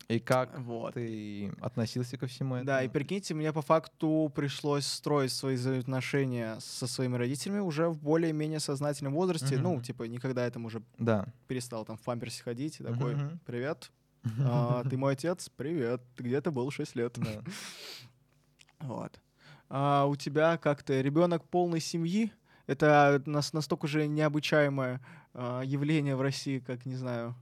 [0.08, 0.94] И как Вот.
[0.94, 2.68] ты относился ко всему этому?
[2.68, 8.02] Да, и прикиньте, мне по факту пришлось строить свои взаимоотношения со своими родителями уже в
[8.02, 9.58] более-менее сознательном возрасте.
[9.58, 9.84] Ну, Мгм.
[9.84, 11.26] типа, никогда я там уже Да.
[11.50, 12.80] перестал там в памперсе ходить.
[12.80, 13.40] И такой, Мгм.
[13.46, 13.92] привет,
[14.40, 15.50] а, ты мой отец?
[15.50, 17.14] Привет, ты где-то был 6 лет.
[17.18, 17.44] Да.
[18.82, 19.20] Вот.
[19.70, 22.32] А у тебя как-то ребенок полной семьи?
[22.68, 25.02] Это нас настолько же необычаемое
[25.34, 27.36] а, явление в России, как, не знаю.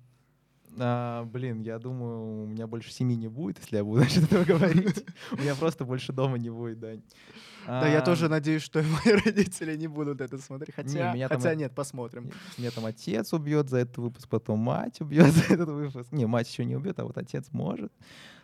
[0.77, 4.43] А, блин, я думаю, у меня больше семьи не будет, если я буду насчет этого
[4.43, 5.03] говорить.
[5.31, 7.01] У меня просто больше дома не будет, Дань.
[7.65, 10.75] Да, я А, тоже надеюсь, что мои родители не будут это смотреть.
[10.75, 12.31] Хотя, хотя нет, посмотрим.
[12.57, 16.11] Меня там отец убьет за этот выпуск, потом мать убьет за этот выпуск.
[16.11, 17.91] Не, мать еще не убьет, а вот отец может.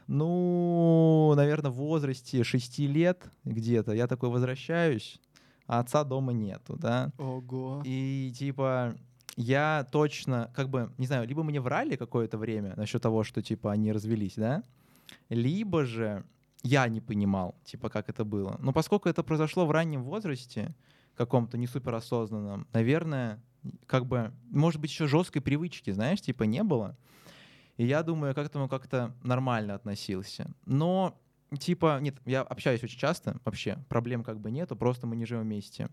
[0.07, 5.19] Ну, наверное, в возрасте 6 лет где-то я такой возвращаюсь,
[5.67, 7.11] а отца дома нету, да.
[7.17, 7.81] Ого.
[7.85, 8.95] И типа
[9.35, 13.71] я точно, как бы, не знаю, либо мне врали какое-то время насчет того, что типа
[13.71, 14.63] они развелись, да,
[15.29, 16.23] либо же
[16.63, 18.57] я не понимал, типа, как это было.
[18.59, 20.75] Но поскольку это произошло в раннем возрасте,
[21.15, 23.41] каком-то не суперосознанном, наверное,
[23.85, 26.97] как бы, может быть, еще жесткой привычки, знаешь, типа, не было.
[27.77, 30.49] И я думаю, я к этому как-то нормально относился.
[30.65, 31.19] Но,
[31.57, 35.43] типа, нет, я общаюсь очень часто, вообще, проблем как бы нету, просто мы не живем
[35.43, 35.89] вместе.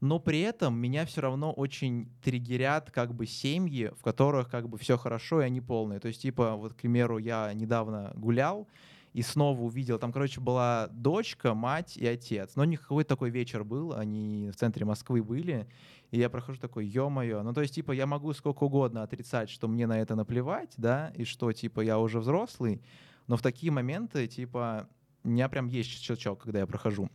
[0.00, 4.76] Но при этом меня все равно очень триггерят как бы семьи, в которых как бы
[4.76, 6.00] все хорошо и они полные.
[6.00, 8.68] То есть, типа, вот, к примеру, я недавно гулял,
[9.14, 12.56] и снова увидел, там, короче, была дочка, мать и отец.
[12.56, 15.68] Но у них какой-то такой вечер был, они в центре Москвы были,
[16.10, 19.68] и я прохожу такой, ё-моё, ну то есть, типа, я могу сколько угодно отрицать, что
[19.68, 22.82] мне на это наплевать, да, и что, типа, я уже взрослый,
[23.28, 24.88] но в такие моменты, типа,
[25.22, 27.08] у меня прям есть щелчок, когда я прохожу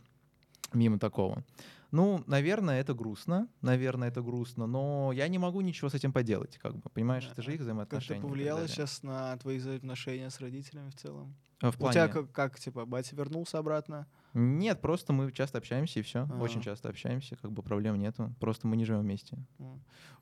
[0.72, 1.44] мимо такого.
[1.90, 6.56] Ну, наверное, это грустно, наверное, это грустно, но я не могу ничего с этим поделать,
[6.58, 8.18] как бы, понимаешь, это же их Как взаимоотношения.
[8.18, 11.34] это и так повлияло сейчас на твои взаимоотношения с родителями в целом?
[11.62, 11.94] А, В У плане...
[11.94, 14.06] тебя как, как, типа, батя вернулся обратно?
[14.32, 16.26] Нет, просто мы часто общаемся и все.
[16.30, 16.40] А.
[16.40, 18.32] Очень часто общаемся, как бы проблем нету.
[18.40, 19.36] Просто мы не живем вместе.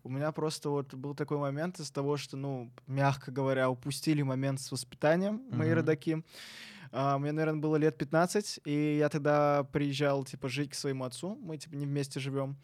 [0.02, 4.60] У меня просто вот был такой момент из того, что, ну, мягко говоря, упустили момент
[4.60, 5.76] с воспитанием мои Мгм.
[5.76, 6.24] родаки.
[6.92, 11.38] А, Мне, наверное, было лет 15, и я тогда приезжал, типа, жить к своему отцу.
[11.40, 12.56] Мы, типа, не вместе живем.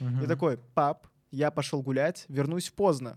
[0.00, 3.16] И такой, пап, я пошел гулять, вернусь поздно.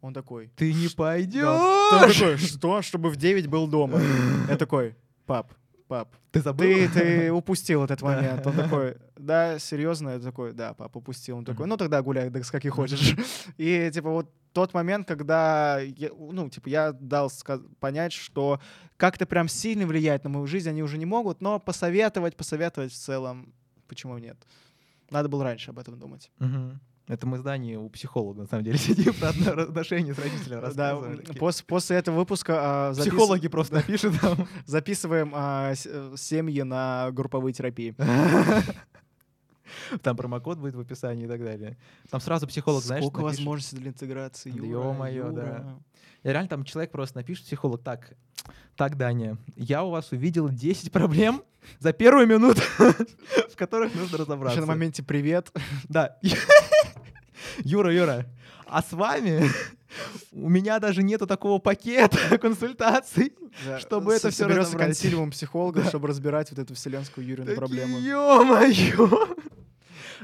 [0.00, 0.90] Он такой, Ты не Да.
[0.90, 2.16] Он пойдешь!
[2.18, 2.82] такой, что?
[2.82, 4.00] Чтобы в 9 был дома.
[4.48, 4.94] Я такой,
[5.26, 5.52] пап,
[5.90, 6.64] пап, Ты забыл?
[6.64, 8.46] ты, ты упустил этот момент.
[8.46, 10.10] Он такой, да, серьезно?
[10.10, 11.36] Я такой, да, пап, упустил.
[11.38, 13.16] Он такой, ну тогда гуляй, да, с каких хочешь.
[13.58, 17.28] И, типа, вот тот момент, когда, я, ну, типа, я дал
[17.80, 18.60] понять, что
[18.96, 22.96] как-то прям сильно влиять на мою жизнь они уже не могут, но посоветовать, посоветовать в
[22.96, 23.52] целом,
[23.88, 24.36] почему нет?
[25.10, 26.30] Надо было раньше об этом думать.
[26.38, 26.80] Мгм.
[27.10, 29.30] Это мы здание у психолога, на самом деле, сидим про
[29.62, 31.10] отношения с родителями Да, рассказывали.
[31.18, 34.46] м, Такие, пос- после этого выпуска а, запис- Психологи просто напишут там.
[34.66, 37.94] записываем а, э, семьи на групповые терапии.
[40.02, 41.76] Там промокод будет в описании и так далее.
[42.10, 43.38] Там сразу психолог, знаешь, Сколько напишет.
[43.40, 45.78] возможностей для интеграции, Да Юра, ё-моё, да.
[46.22, 48.12] И реально там человек просто напишет, психолог, так,
[48.76, 51.42] так, Даня, я у вас увидел 10 проблем
[51.78, 54.60] за первую минуту, в которых нужно Еще разобраться.
[54.60, 55.50] на моменте привет.
[55.88, 56.16] Да.
[57.58, 58.26] Юра, Юра,
[58.66, 59.42] а с вами
[60.32, 63.32] у меня даже нету такого пакета консультаций.
[63.66, 64.86] Да, Чтобы это соберется разобрать.
[64.88, 67.98] консилиум психологов, чтобы разбирать вот эту вселенскую Юрину проблему.
[67.98, 69.36] Ё-моё!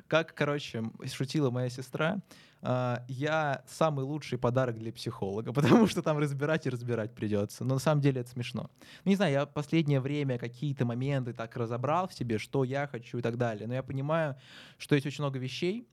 [0.09, 2.19] Как, короче, шутила моя сестра,
[2.63, 7.65] а, я самый лучший подарок для психолога, потому что там разбирать и разбирать придется.
[7.65, 8.71] Но на самом деле это смешно.
[9.05, 13.19] Ну, не знаю, я последнее время какие-то моменты так разобрал в себе, что я хочу
[13.19, 13.67] и так далее.
[13.67, 14.37] Но я понимаю,
[14.79, 15.89] что есть очень много вещей,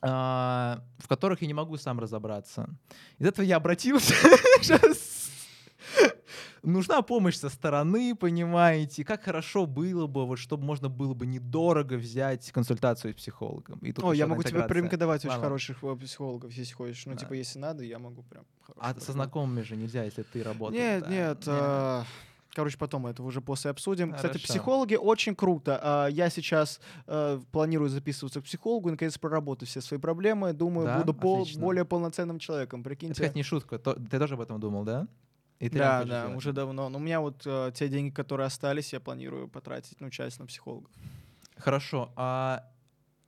[0.00, 2.68] в которых я не могу сам разобраться.
[3.18, 4.14] Из этого я обратился.
[6.62, 11.94] Нужна помощь со стороны, понимаете, как хорошо было бы, вот, чтобы можно было бы недорого
[11.94, 13.78] взять консультацию с психологом.
[13.78, 14.68] И тут О, я могу тебе интеграция.
[14.68, 17.06] порекомендовать очень хороших э, психологов, если хочешь.
[17.06, 17.18] Ну, Да.
[17.18, 18.44] типа, если надо, я могу прям.
[18.76, 20.82] А со знакомыми же нельзя, если ты работаешь.
[20.82, 21.38] Нет, нет.
[21.46, 22.04] а,
[22.58, 24.12] Короче, потом это уже после обсудим.
[24.12, 24.48] Кстати, Хорошо.
[24.52, 25.78] психологи очень круто.
[25.80, 30.52] А, Я сейчас э, планирую записываться к психологу и наконец проработать все свои проблемы.
[30.52, 30.98] Думаю, Да?
[30.98, 32.80] буду пол- более полноценным человеком.
[32.80, 33.14] Это, Прикиньте.
[33.14, 33.78] кстати, не шутка.
[33.78, 35.06] Ты тоже об этом думал, да?
[35.60, 36.36] И ты Да, да, сделать?
[36.36, 36.88] уже давно.
[36.88, 40.46] Но у меня вот э, те деньги, которые остались, я планирую потратить, ну, часть на
[40.46, 40.90] психологов.
[41.58, 42.10] Хорошо.
[42.16, 42.64] А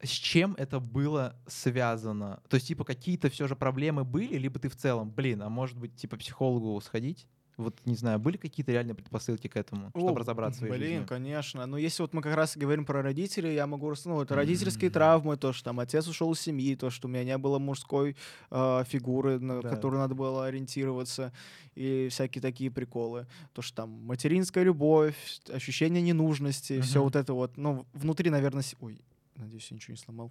[0.03, 2.40] с чем это было связано?
[2.49, 5.79] То есть, типа, какие-то все же проблемы были, либо ты в целом, блин, а может
[5.79, 7.29] быть, типа, психологу сходить?
[7.61, 11.07] Вот, не знаю, были какие-то реальные предпосылки к этому, чтобы О, разобраться в своей Блин,
[11.07, 11.66] конечно.
[11.66, 13.92] Но если вот мы как раз говорим про родителей, я могу...
[14.05, 14.94] Ну, это родительские Мгм.
[14.94, 18.16] травмы, то, что там отец ушел из семьи, то, что у меня не было мужской
[18.51, 19.68] э, фигуры, на Да.
[19.68, 21.33] которую надо было ориентироваться,
[21.75, 23.27] и всякие такие приколы.
[23.53, 25.16] То, что там материнская любовь,
[25.53, 27.05] ощущение ненужности, все Мгм.
[27.05, 27.57] вот это вот.
[27.57, 28.62] Ну, внутри, наверное...
[28.62, 28.99] с- Ой,
[29.37, 30.31] надеюсь, я ничего не сломал.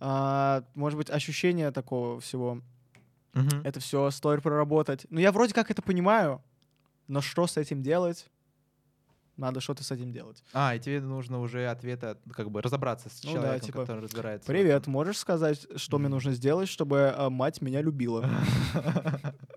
[0.00, 2.60] А, может быть, ощущение такого всего
[3.34, 3.60] Мгм.
[3.64, 5.06] это все стоит проработать.
[5.10, 6.42] Ну, я вроде как это понимаю,
[7.08, 8.26] но что с этим делать?
[9.36, 10.42] Надо что-то с этим делать.
[10.52, 13.80] А, и тебе нужно уже ответы, от- как бы разобраться с Ну да, человеком, типа,
[13.82, 14.46] который разбирается.
[14.48, 16.16] Привет, можешь сказать, что мне Мгм.
[16.16, 18.28] нужно сделать, чтобы а, мать меня любила?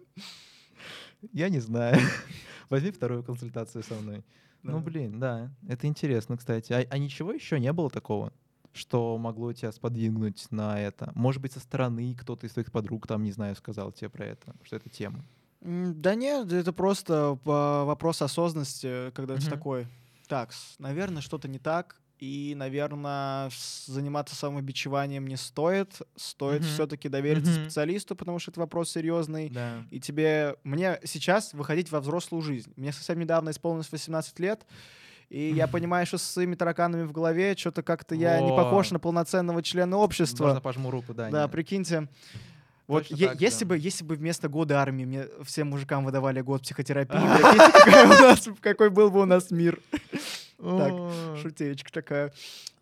[1.34, 1.98] Я не знаю.
[2.70, 4.24] Возьми вторую консультацию со мной.
[4.64, 4.84] Ну, Да.
[4.84, 6.72] блин, да, это интересно, кстати.
[6.74, 8.32] А, а ничего еще не было такого,
[8.74, 11.12] что могло тебя сподвигнуть на это?
[11.16, 14.54] Может быть, со стороны кто-то из твоих подруг, там, не знаю, сказал тебе про это,
[14.64, 15.24] что это тема?
[15.62, 19.50] Да нет, это просто а, вопрос осознанности, когда ты Мгм.
[19.50, 19.88] такой,
[20.28, 23.50] так, наверное, что-то не так, и, наверное,
[23.86, 26.70] заниматься самобичеванием не стоит, стоит Мгм.
[26.70, 27.64] все-таки довериться Мгм.
[27.64, 29.50] специалисту, потому что это вопрос серьезный.
[29.50, 29.84] Да.
[29.92, 32.72] И тебе, мне сейчас выходить во взрослую жизнь.
[32.76, 34.66] Мне совсем недавно исполнилось 18 лет,
[35.30, 39.00] и я понимаю, что со своими тараканами в голове что-то как-то я не похож на
[39.00, 40.46] полноценного члена общества.
[40.46, 41.30] Можно пожму руку, да.
[41.30, 42.08] Да, прикиньте.
[42.88, 43.70] Вот Точно е- так, если да.
[43.70, 48.10] бы, если бы вместо года армии мне всем мужикам выдавали год психотерапии, прикиньте, какая у
[48.10, 49.80] нас- какой был бы у нас мир.
[50.62, 50.94] Так.
[51.42, 52.32] Шутеечка такая.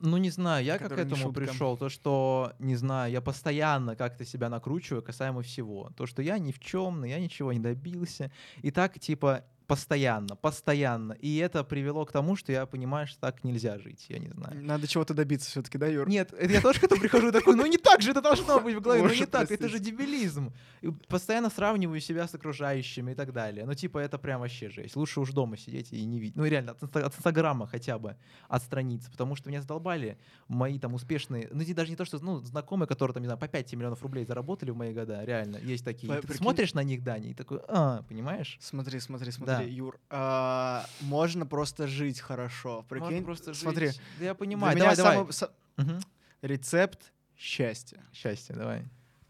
[0.01, 4.25] Ну, не знаю, я как к этому пришел, то, что, не знаю, я постоянно как-то
[4.25, 5.89] себя накручиваю касаемо всего.
[5.95, 8.31] То, что я ни в чем, я ничего не добился.
[8.62, 11.13] И так, типа, постоянно, постоянно.
[11.13, 14.65] И это привело к тому, что я понимаю, что так нельзя жить, я не знаю.
[14.65, 16.10] Надо чего-то добиться все-таки, да, Юр?
[16.10, 18.82] Нет, я тоже к этому прихожу такой, ну не так же это должно быть в
[18.82, 20.51] голове, ну не так, это же дебилизм.
[20.82, 23.65] И постоянно сравниваю себя с окружающими и так далее.
[23.65, 24.95] Ну типа это прям вообще жесть.
[24.95, 26.36] Лучше уж дома сидеть и не видеть.
[26.36, 28.15] Ну реально, от, инста- от инстаграма хотя бы
[28.47, 32.39] отстраниться, потому что меня задолбали мои там успешные, ну не- даже не то, что, ну
[32.39, 35.86] знакомые, которые там, не знаю, по 5 миллионов рублей заработали в мои года, реально, есть
[35.86, 36.12] такие.
[36.21, 38.58] Ты смотришь на них, Даня, и такой, а, понимаешь?
[38.60, 39.59] Смотри, смотри, Да.
[39.67, 40.00] Юр.
[40.10, 42.86] а, можно просто жить хорошо.
[42.89, 43.62] Прикинь, Можно просто жить.
[43.63, 43.88] смотри.
[43.88, 45.34] Да я Для понимаю, меня давай, давай.
[45.34, 46.00] самый са- Мгм.
[46.41, 48.00] рецепт счастья.
[48.13, 48.84] Счастье, давай.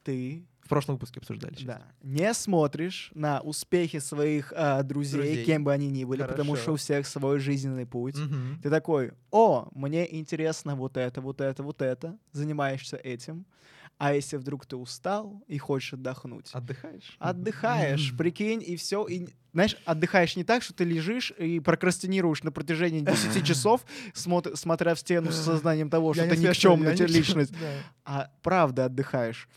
[0.04, 1.56] Ты В прошлом выпуске обсуждали.
[1.66, 1.82] Да.
[2.04, 5.46] Не смотришь на успехи своих а, друзей, Друзей.
[5.46, 6.62] кем бы они ни были, потому Хорошо.
[6.64, 8.16] что у всех свой жизненный путь.
[8.18, 8.60] Мгм.
[8.62, 13.46] Ты такой, о, мне интересно вот это, вот это, вот это, занимаешься этим.
[14.00, 17.18] А если вдруг ты устал и хочешь отдохнуть, Отдыхаешь?
[17.20, 19.06] отдыхаешь, прикинь, и все.
[19.06, 24.56] И, знаешь, отдыхаешь не так, что ты лежишь и прокрастинируешь на протяжении 10 часов, смотр-
[24.56, 27.74] смотря в стену с сознанием того, что Я ты никчемная не личность, да.
[28.06, 29.50] а правда отдыхаешь.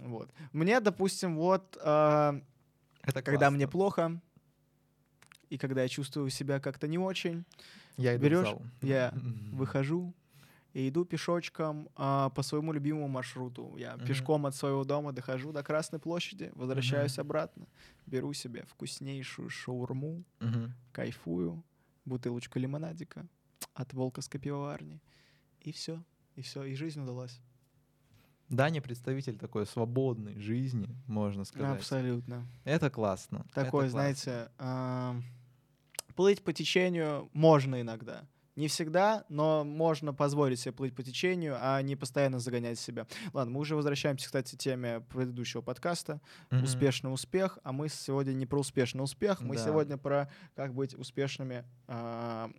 [0.00, 0.28] Вот.
[0.52, 2.38] Мне, допустим, вот а,
[3.02, 3.56] Это когда классно.
[3.56, 4.20] мне плохо,
[5.48, 7.44] и когда я чувствую себя как-то не очень,
[7.96, 8.62] я иду в берешь, зал.
[8.82, 9.14] я
[9.52, 10.12] выхожу
[10.76, 13.74] и иду пешочком а, по своему любимому маршруту.
[13.78, 14.04] Я Мгм.
[14.06, 17.20] пешком от своего дома дохожу до Красной площади, возвращаюсь Мгм.
[17.22, 17.66] обратно,
[18.04, 20.74] беру себе вкуснейшую шаурму, Мгм.
[20.92, 21.64] кайфую,
[22.04, 23.26] бутылочку лимонадика
[23.72, 25.00] от Волковской пивоварни,
[25.62, 27.40] и все, и все, и жизнь удалась.
[28.50, 31.78] Даня представитель такой свободной жизни, можно сказать.
[31.80, 32.46] Абсолютно.
[32.64, 33.46] Это классно.
[33.48, 33.88] это Такой, классно.
[33.88, 35.16] знаете, а,
[36.14, 38.26] плыть по течению можно иногда.
[38.56, 43.06] Не всегда, но можно позволить себе плыть по течению, а не постоянно загонять себя.
[43.34, 46.20] Ладно, мы уже возвращаемся, кстати, к теме предыдущего подкаста.
[46.50, 46.64] Мгм.
[46.64, 47.58] Успешный успех.
[47.64, 49.64] А мы сегодня не про успешный успех, мы Да.
[49.64, 52.50] сегодня про как быть успешными в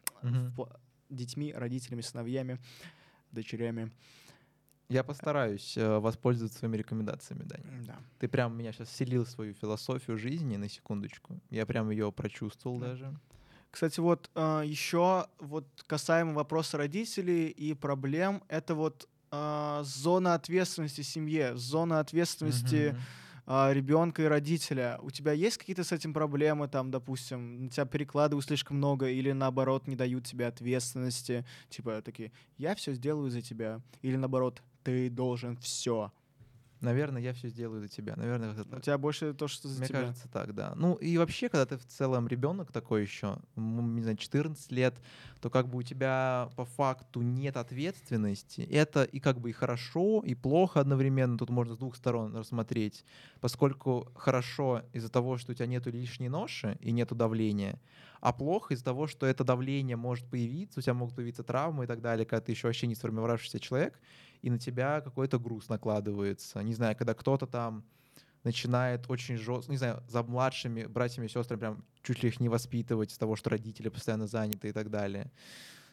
[0.56, 0.80] пла-
[1.10, 2.60] детьми, родителями, сыновьями,
[3.32, 3.92] дочерями.
[4.90, 7.84] Я постараюсь э, воспользоваться своими рекомендациями, Даня.
[7.86, 7.98] Да.
[8.20, 11.42] Ты прям меня сейчас вселил в свою философию жизни на секундочку.
[11.50, 12.88] Я прям ее прочувствовал Да.
[12.88, 13.14] даже.
[13.72, 21.56] Кстати, вот еще вот касаемо вопроса родителей и проблем, это вот а, зона ответственности семье,
[21.56, 22.96] зона ответственности
[23.46, 23.74] Мгм.
[23.74, 24.98] ребенка и родителя.
[25.02, 29.32] У тебя есть какие-то с этим проблемы, там, допустим, на тебя перекладывают слишком много, или
[29.32, 35.10] наоборот не дают тебе ответственности, типа такие, я все сделаю за тебя, или наоборот, ты
[35.10, 36.12] должен все.
[36.80, 38.16] Наверное, я все сделаю за тебя.
[38.16, 38.82] Наверное, это У так.
[38.84, 40.02] тебя больше то, что за Мне тебя.
[40.02, 40.74] кажется, так, да.
[40.76, 44.96] Ну и вообще, когда ты в целом ребенок такой еще, не знаю, 14 лет,
[45.42, 48.62] то как бы у тебя по факту нет ответственности.
[48.62, 51.38] Это и как бы и хорошо, и плохо одновременно.
[51.38, 53.06] Тут можно с двух сторон рассмотреть.
[53.42, 57.80] Поскольку хорошо из-за того, что у тебя нету лишней ноши и нету давления,
[58.20, 61.88] а плохо из-за того, что это давление может появиться, у тебя могут появиться травмы и
[61.88, 64.00] так далее, когда ты еще вообще не сформировавшийся человек,
[64.48, 66.64] и на тебя какой-то груз накладывается.
[66.64, 67.84] Не знаю, когда кто-то там
[68.46, 72.48] начинает очень жестко, не знаю, за младшими братьями и сестрами прям чуть ли их не
[72.48, 75.34] воспитывать из того, что родители постоянно заняты и так далее.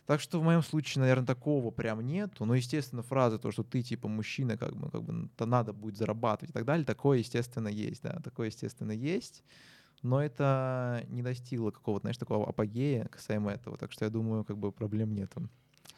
[0.06, 2.44] Так что в моем случае, наверное, такого прям нету.
[2.44, 5.96] Но, естественно, фраза, то, что ты типа мужчина, как бы, как бы то надо будет
[5.96, 9.42] зарабатывать и так далее, такое, естественно, есть, да, такое, естественно, есть.
[10.02, 13.76] Но это не достигло какого-то, знаешь, такого апогея касаемо этого.
[13.78, 15.48] Так что я думаю, как бы проблем нету.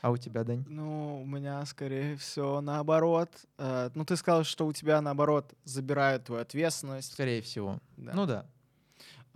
[0.03, 0.65] А у тебя, Дань?
[0.69, 3.31] Ну, у меня, скорее всего, наоборот.
[3.59, 7.13] Э, ну, ты сказал, что у тебя, наоборот, забирают твою ответственность.
[7.13, 7.79] Скорее всего.
[7.97, 8.13] Да.
[8.15, 8.47] Ну да.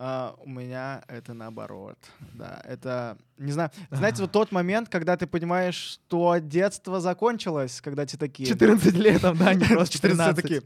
[0.02, 1.98] А, у меня это наоборот.
[2.32, 8.06] Да, это, не знаю, знаете, вот тот момент, когда ты понимаешь, что детство закончилось, когда
[8.06, 8.48] тебе такие...
[8.48, 10.42] 14 лет, там, да, не просто 14 13.
[10.42, 10.62] такие,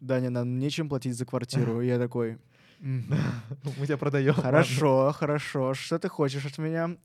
[0.00, 1.82] Даня, нам нечем платить за квартиру.
[1.82, 2.38] Я такой,
[2.80, 3.14] «Мгм.
[3.78, 4.34] Мы тебя продаем.
[4.34, 6.96] хорошо, хорошо, что ты хочешь от меня?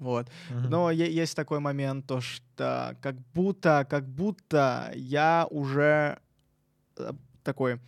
[0.00, 0.28] Вот.
[0.50, 0.70] Мгм.
[0.70, 6.18] Но есть такой момент, то что как будто, как будто я уже
[6.96, 7.12] э,
[7.44, 7.78] такой,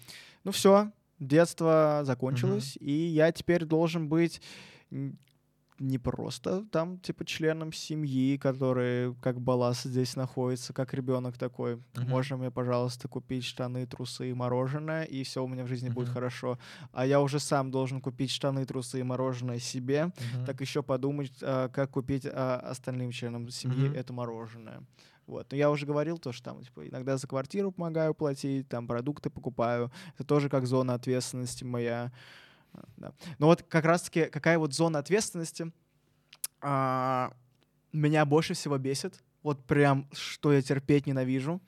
[0.45, 4.43] ну все, детство закончилось, и я теперь должен быть
[5.83, 11.77] не просто там типа членом семьи, который как балласт здесь находится, как ребенок такой.
[11.95, 12.09] Мгм.
[12.09, 16.09] Можно мне, пожалуйста, купить штаны, трусы и мороженое, и все у меня в жизни будет
[16.09, 16.15] Мгм.
[16.15, 16.59] хорошо.
[16.93, 20.47] А я уже сам должен купить штаны, трусы и мороженое себе, Мгм.
[20.47, 23.97] так еще подумать, а, как купить а, остальным членам семьи Мгм.
[23.97, 24.83] это мороженое.
[25.27, 25.51] Вот.
[25.51, 29.31] Но я уже говорил то, что там типа, иногда за квартиру помогаю платить, там продукты
[29.31, 29.91] покупаю.
[30.15, 32.05] Это тоже как зона ответственности моя.
[32.05, 32.13] А,
[32.97, 33.13] Да.
[33.39, 35.73] Но вот как раз-таки какая вот зона ответственности
[36.61, 37.33] а,
[37.93, 39.23] меня больше всего бесит.
[39.43, 41.61] Вот прям, что я терпеть ненавижу.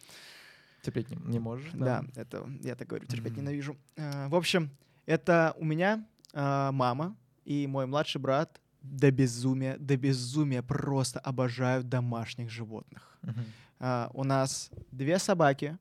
[0.83, 1.71] Терпеть не, не можешь?
[1.73, 3.41] Да, это я так говорю, терпеть Мгм.
[3.43, 3.77] ненавижу.
[3.97, 4.71] А, В общем,
[5.07, 11.89] это у меня а, мама и мой младший брат до безумия, до безумия просто обожают
[11.89, 13.19] домашних животных.
[13.23, 13.45] Мгм.
[13.81, 15.79] А, У нас две собаки,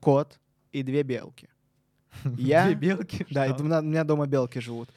[0.00, 0.40] кот
[0.72, 1.48] и две белки.
[2.38, 3.26] Я- Две белки?
[3.30, 4.88] Да, и у меня- дома белки живут.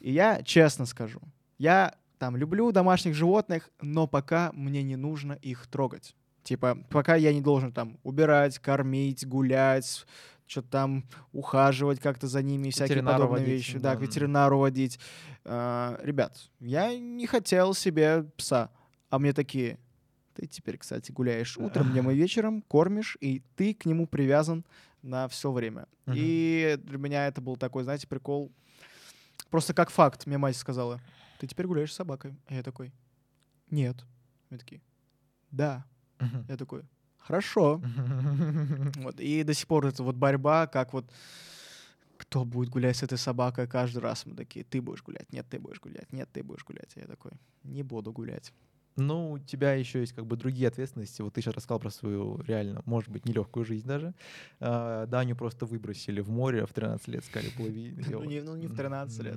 [0.00, 1.20] И я честно скажу,
[1.58, 6.14] я там люблю домашних животных, но пока мне не нужно их трогать.
[6.42, 10.04] Типа, пока я не должен там убирать, кормить, гулять,
[10.46, 13.78] что-то там ухаживать как-то за ними, всякие подобные водить, вещи.
[13.78, 13.96] Да, да.
[13.96, 14.98] к ветеринару водить.
[15.44, 18.70] А, ребят, я не хотел себе пса,
[19.08, 19.78] а мне такие,
[20.34, 24.64] ты теперь, кстати, гуляешь утром, днем и вечером, кормишь, и ты к нему привязан
[25.02, 25.86] на все время.
[26.06, 26.16] Мгм.
[26.18, 28.52] И для меня это был такой, знаете, прикол.
[29.50, 31.00] Просто как факт, мне мать сказала,
[31.38, 32.34] ты теперь гуляешь с собакой.
[32.46, 32.92] А я такой,
[33.70, 33.96] нет.
[34.48, 34.80] Мне такие,
[35.50, 35.84] да.
[36.18, 36.46] Мгм.
[36.48, 36.82] Я такой,
[37.18, 37.82] хорошо.
[38.96, 39.20] Вот.
[39.20, 41.10] И до сих пор это вот борьба, как вот
[42.16, 44.24] кто будет гулять с этой собакой каждый раз.
[44.26, 46.92] Мы такие, ты будешь гулять, нет, ты будешь гулять, нет, ты будешь гулять.
[46.96, 47.32] А я такой,
[47.64, 48.52] не буду гулять.
[48.96, 51.22] Ну, у тебя еще есть как бы другие ответственности.
[51.22, 54.14] Вот ты сейчас рассказал про свою реально, может быть, нелегкую жизнь даже.
[54.60, 57.94] А, Даню просто выбросили в море в 13 лет, сказали, плыви.
[58.10, 59.36] Ну не, ну, не в 13 лет.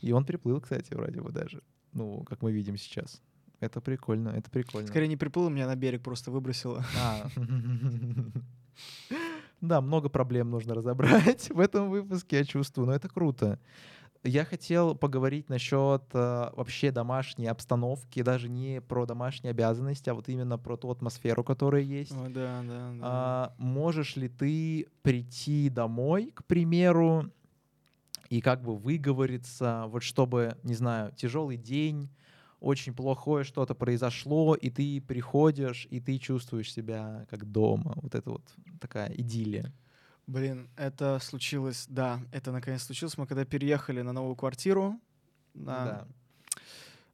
[0.00, 1.62] И он приплыл, кстати, вроде бы даже.
[1.92, 3.20] Ну, как мы видим сейчас.
[3.60, 4.86] Это прикольно, это прикольно.
[4.88, 6.84] Скорее не приплыл, меня на берег просто выбросило.
[6.98, 7.28] А.
[9.62, 13.58] Да, много проблем нужно разобрать в этом выпуске, я чувствую, но это круто.
[14.26, 20.28] Я хотел поговорить насчет э, вообще домашней обстановки, даже не про домашние обязанности, а вот
[20.28, 22.12] именно про ту атмосферу, которая есть.
[22.12, 22.98] О, да, да, да.
[23.00, 27.30] А, можешь ли ты прийти домой, к примеру,
[28.28, 32.10] и как бы выговориться, вот чтобы, не знаю, тяжелый день,
[32.60, 37.92] очень плохое что-то произошло, и ты приходишь, и ты чувствуешь себя как дома.
[37.96, 38.42] Вот это вот
[38.80, 39.72] такая идиллия.
[40.26, 43.16] Блин, это случилось, да, это наконец случилось.
[43.16, 44.98] Мы когда переехали на новую квартиру,
[45.54, 46.06] на, Да.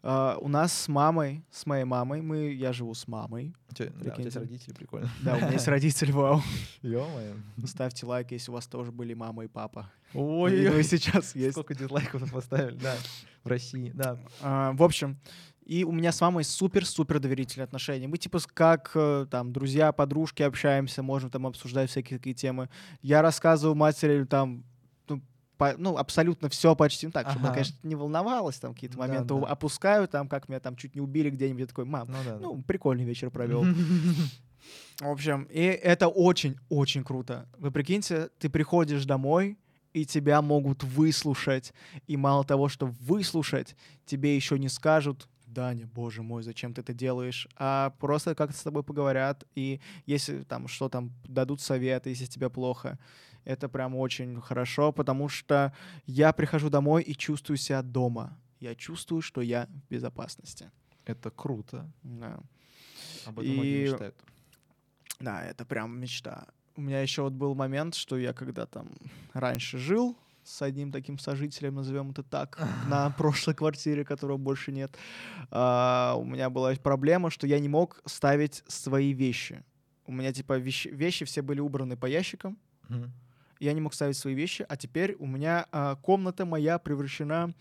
[0.02, 3.54] а, у нас с мамой, с моей мамой, мы, я живу с мамой.
[3.78, 5.10] Да, у тебя есть родители, прикольно.
[5.22, 6.40] Да, у меня есть родители, вау.
[6.82, 7.34] Ё-моё.
[7.66, 9.90] Ставьте лайк, если у вас тоже были мама и папа.
[10.14, 11.52] Ой, Ну и сейчас есть.
[11.52, 12.96] Сколько дизлайков поставили, да,
[13.44, 14.18] в России, да.
[14.40, 15.18] А, В общем,
[15.64, 18.08] и у меня с мамой супер-супер доверительные отношения.
[18.08, 22.68] Мы типа как э, там друзья, подружки общаемся, можем там обсуждать всякие такие темы.
[23.00, 24.64] Я рассказываю матери там
[25.08, 25.22] ну,
[25.56, 27.54] по- ну, абсолютно все почти ну, так, чтобы она, Ага.
[27.54, 29.46] конечно, не волновалась, там какие-то Да, моменты да.
[29.46, 32.38] опускаю, там, как меня там чуть не убили где-нибудь, я такой, мам, Ну да.
[32.40, 33.64] ну, прикольный вечер провел.
[35.00, 37.48] В общем, и это очень-очень круто.
[37.58, 39.58] Вы прикиньте, ты приходишь домой,
[39.92, 41.72] и тебя могут выслушать.
[42.06, 46.94] И мало того, что выслушать, тебе еще не скажут, Даня, боже мой, зачем ты это
[46.94, 47.46] делаешь?
[47.57, 52.48] А просто как-то с тобой поговорят, и если там что там, дадут совет, если тебе
[52.50, 52.98] плохо.
[53.44, 55.72] Это прям очень хорошо, потому что
[56.07, 58.38] я прихожу домой и чувствую себя дома.
[58.61, 60.70] Я чувствую, что я в безопасности.
[61.05, 61.90] Это круто.
[62.03, 62.38] Да.
[63.26, 64.14] Об этом многие И- мечтают.
[65.18, 66.46] Да, это прям мечта.
[66.76, 68.88] У меня еще вот был момент, что я когда там
[69.32, 74.97] раньше жил с одним таким сожителем, назовем это так, на прошлой квартире, которого больше нет,
[75.51, 79.64] а, у меня была проблема, что я не мог ставить свои вещи.
[80.07, 82.59] У меня типа вещи, вещи все были убраны по ящикам,
[83.62, 87.55] я не мог ставить свои вещи, а теперь у меня а, комната моя превращена,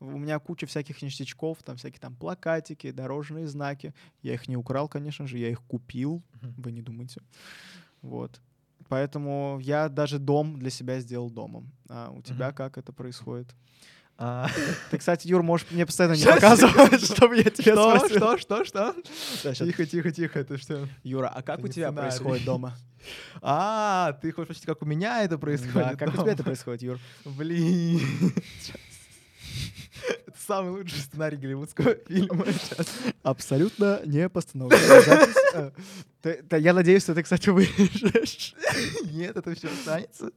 [0.00, 3.94] у меня куча всяких ништячков, там всякие там плакатики, дорожные знаки.
[4.22, 7.22] Я их не украл, конечно же, я их купил, вы не думайте.
[8.02, 8.38] Вот.
[8.88, 11.72] Поэтому я даже дом для себя сделал домом.
[11.88, 13.54] А у тебя как это происходит?
[14.18, 14.48] А,
[14.90, 18.16] Ты, кстати, Юр, можешь мне постоянно не показывать, чтобы я тебя Что, спросил.
[18.16, 18.94] что, что, что?
[19.42, 19.58] Щас.
[19.58, 20.88] Тихо, тихо, тихо, это что?
[21.02, 22.76] Юра, а как у тебя происходит дома?
[23.40, 25.96] А, ты хочешь спросить, как у меня это происходит?
[25.96, 26.98] Как у тебя это происходит, Юр?
[27.24, 28.00] Блин.
[30.46, 32.46] Самый лучший сценарий голливудского фильма.
[32.46, 32.86] Щас.
[33.22, 35.72] Абсолютно не постановочная запись.
[36.24, 38.54] Э, Я надеюсь, что ты, кстати, вырежешь.
[39.12, 40.30] Нет, это все останется.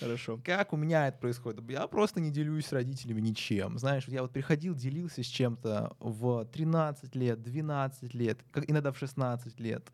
[0.00, 0.40] Хорошо.
[0.44, 1.68] Как у меня это происходит?
[1.70, 3.78] Я просто не делюсь с родителями ничем.
[3.78, 8.98] Знаешь, я вот приходил, делился с чем-то в 13 лет, 12 лет, как иногда в
[8.98, 9.90] 16 лет.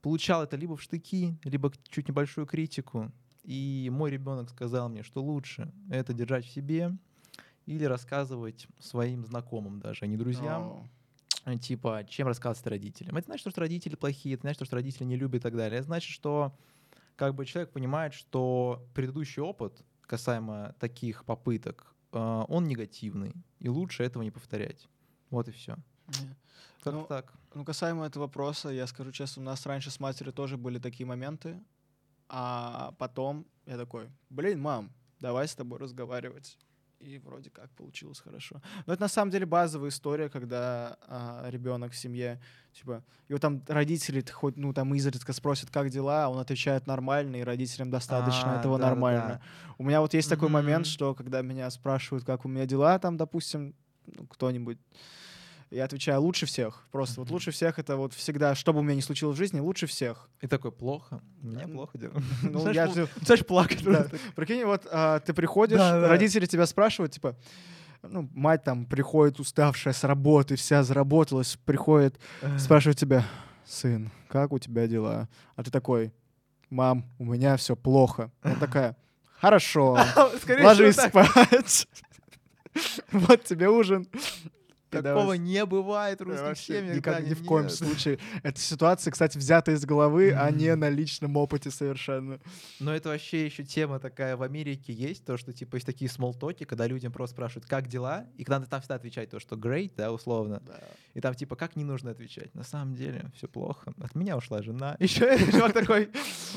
[0.00, 3.10] Получал это либо в штыки, либо чуть небольшую критику.
[3.44, 6.96] И мой ребенок сказал мне, что лучше это держать в себе
[7.66, 10.88] или рассказывать своим знакомым даже, а не друзьям.
[11.44, 13.16] Э, типа, чем рассказывать родителям.
[13.16, 15.78] Это значит, что родители плохие, это значит, что родители не любят и так далее.
[15.78, 16.56] Это значит, что
[17.16, 24.04] как бы человек понимает, что предыдущий опыт касаемо таких попыток, э, он негативный, и лучше
[24.04, 24.88] этого не повторять.
[25.30, 25.76] Вот и все.
[26.08, 26.36] не.
[26.82, 27.32] Как Ну, так?
[27.54, 31.06] Ну, касаемо этого вопроса, я скажу честно, у нас раньше с матерью тоже были такие
[31.06, 31.62] моменты,
[32.28, 36.58] а потом я такой, блин, мам, давай с тобой разговаривать.
[37.02, 38.62] И вроде как получилось хорошо.
[38.86, 40.96] Но это на самом деле базовая история, когда
[41.48, 42.40] ребенок в семье,
[42.72, 47.36] типа, его там родители хоть, ну, там изредка спросят, как дела, а он отвечает нормально,
[47.36, 48.90] и родителям достаточно А, этого да-да-да.
[48.90, 49.40] нормально.
[49.78, 53.16] У меня вот есть такой момент, что когда меня спрашивают, как у меня дела, там,
[53.16, 53.74] допустим,
[54.06, 54.78] ну, кто-нибудь,
[55.72, 56.84] я отвечаю лучше всех.
[56.92, 57.34] Просто вот Мгм.
[57.34, 60.28] лучше всех это вот всегда, что бы у меня ни случилось в жизни, лучше всех.
[60.40, 61.20] И такой, плохо?
[61.40, 62.14] Ну, плохо дело.
[62.42, 63.82] Ну, я же- Знаешь, плакать.
[64.36, 67.36] Прикинь, вот а, ты приходишь, родители тебя спрашивают, типа,
[68.02, 72.18] ну, мать там приходит уставшая с работы, вся заработалась, приходит,
[72.58, 73.24] спрашивает тебя,
[73.64, 75.28] сын, как у тебя дела?
[75.56, 76.12] А ты такой,
[76.68, 78.30] мам, у меня все плохо.
[78.42, 78.96] Она такая,
[79.40, 79.98] хорошо,
[80.62, 81.88] ложись спать.
[83.12, 84.06] Вот тебе ужин.
[84.92, 86.96] Такого не бывает в русских семьях.
[86.96, 88.18] никак, ни в коем случае.
[88.42, 92.38] Эта ситуация, кстати, взята из головы, а не на личном опыте совершенно.
[92.80, 96.64] Но это вообще еще тема такая в Америке есть, то, что типа есть такие смолтоки,
[96.64, 100.12] когда людям просто спрашивают, как дела, и когда там всегда отвечать то, что great, да,
[100.12, 100.62] условно.
[101.14, 102.54] И там типа, как не нужно отвечать?
[102.54, 103.92] На самом деле все плохо.
[104.02, 104.96] От меня ушла жена.
[105.00, 106.10] Еще чувак такой,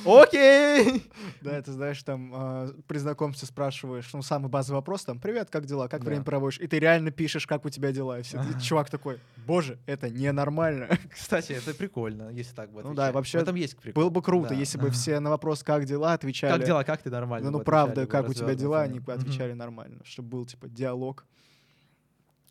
[0.05, 1.03] окей.
[1.41, 5.65] Да, ты знаешь, там а, при знакомстве спрашиваешь, ну, самый базовый вопрос, там, привет, как
[5.65, 6.59] дела, как время проводишь?
[6.59, 10.89] И ты реально пишешь, как у тебя дела, и чувак такой, боже, это ненормально.
[11.11, 13.13] Кстати, это прикольно, если так бы Ну да, отвечать.
[13.15, 14.03] вообще В этом есть прикол.
[14.03, 14.55] Было бы круто, Да.
[14.55, 16.57] если бы все на вопрос «как дела?» отвечали.
[16.57, 17.45] Как дела, как ты нормально?
[17.45, 20.67] Ну, ну бы правда, как у тебя дела, они бы отвечали нормально, чтобы был типа
[20.67, 21.25] диалог,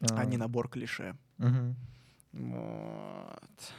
[0.01, 1.17] а не набор клише.
[1.39, 1.77] Мгм.
[2.33, 3.73] Вот.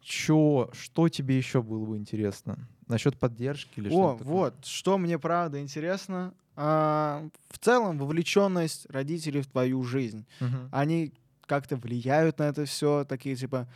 [0.00, 2.58] Чё, что тебе еще было бы интересно?
[2.88, 4.32] Насчет поддержки или О, что-то такое?
[4.34, 6.34] вот, что мне правда интересно.
[6.56, 10.24] А, в целом, вовлеченность родителей в твою жизнь.
[10.40, 10.68] Мгм.
[10.72, 11.12] Они
[11.46, 13.68] как-то влияют на это все, такие типа,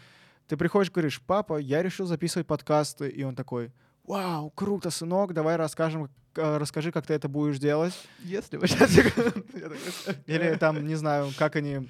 [0.46, 3.70] ты приходишь, говоришь, папа, я решил записывать подкасты, и он такой,
[4.04, 7.92] вау, круто, сынок, давай расскажем, к- расскажи, как ты это будешь делать.
[8.24, 8.90] Если бы сейчас...
[10.26, 11.88] Или там, не знаю, как они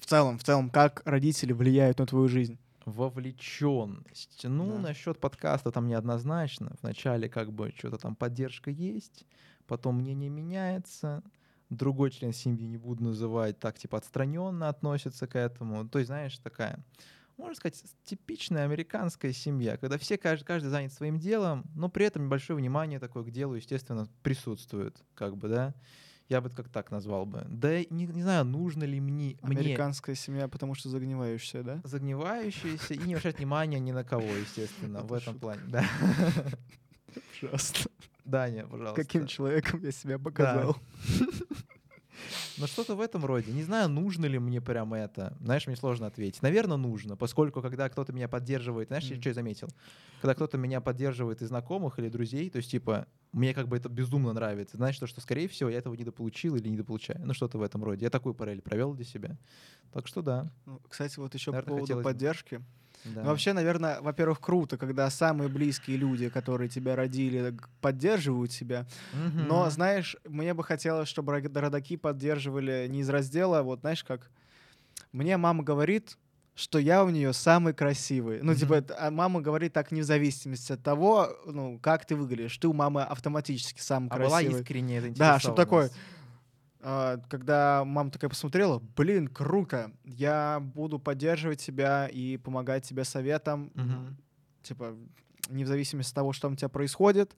[0.00, 2.58] в целом, в целом, как родители влияют на твою жизнь.
[2.86, 4.40] Вовлеченность.
[4.44, 4.78] Ну, Да.
[4.78, 6.72] насчет подкаста там неоднозначно.
[6.82, 9.24] Вначале как бы что-то там поддержка есть,
[9.68, 11.22] потом мнение меняется.
[11.70, 15.86] Другой член семьи, не буду называть, так типа отстраненно относится к этому.
[15.86, 16.82] То есть, знаешь, такая,
[17.36, 22.24] можно сказать, типичная американская семья, когда все, каждый, каждый занят своим делом, но при этом
[22.24, 25.74] небольшое внимание такое к делу, естественно, присутствует, как бы, да.
[26.28, 27.46] Я бы это как так назвал бы.
[27.48, 31.80] Да не, не знаю, нужно ли мне, мне Американская семья, потому что загнивающая, да?
[31.84, 35.62] загнивающиеся и не обращать внимания ни на кого, естественно, в Это этом плане.
[35.68, 35.84] Да.
[37.42, 37.90] Ужасно.
[38.28, 39.02] Даня, пожалуйста.
[39.02, 40.76] Каким человеком я себя показал.
[42.58, 43.52] Ну что-то в этом роде.
[43.52, 45.36] Не знаю, нужно ли мне прямо это.
[45.40, 46.42] Знаешь, мне сложно ответить.
[46.42, 49.20] Наверное, нужно, поскольку когда кто-то меня поддерживает, знаешь, я Мгм.
[49.20, 49.68] что я заметил?
[50.20, 53.88] Когда кто-то меня поддерживает из знакомых или друзей, то есть типа мне как бы это
[53.88, 54.76] безумно нравится.
[54.76, 57.20] Знаешь, то, что скорее всего я этого недополучил или недополучаю.
[57.24, 58.04] Ну что-то в этом роде.
[58.06, 59.38] Я такую параллель провел для себя.
[59.92, 60.50] Так что да.
[60.66, 62.08] Ну, Кстати, вот еще по Наверно, поводу хотелось бы.
[63.04, 63.22] Да.
[63.24, 68.86] Вообще, наверное, во-первых, круто, когда самые близкие люди, которые тебя родили, поддерживают тебя.
[69.12, 69.70] Но, Мгм.
[69.70, 74.30] знаешь, мне бы хотелось, чтобы родаки поддерживали не из раздела, вот знаешь как,
[75.12, 76.18] мне мама говорит,
[76.54, 78.40] что я у нее самый красивый.
[78.42, 78.84] Ну, типа, Мгм.
[78.84, 82.58] это- а мама говорит так не в зависимости от того, ну, как ты выглядишь.
[82.58, 84.60] Ты у мамы автоматически самый а была красивый.
[84.62, 85.90] искренняя Да, что такое?
[86.80, 93.72] А, когда мама такая посмотрела, блин, круто, я буду поддерживать тебя и помогать тебе советом,
[93.74, 94.16] Мгм.
[94.62, 94.96] типа,
[95.48, 97.36] не в зависимости от того, что там у тебя происходит,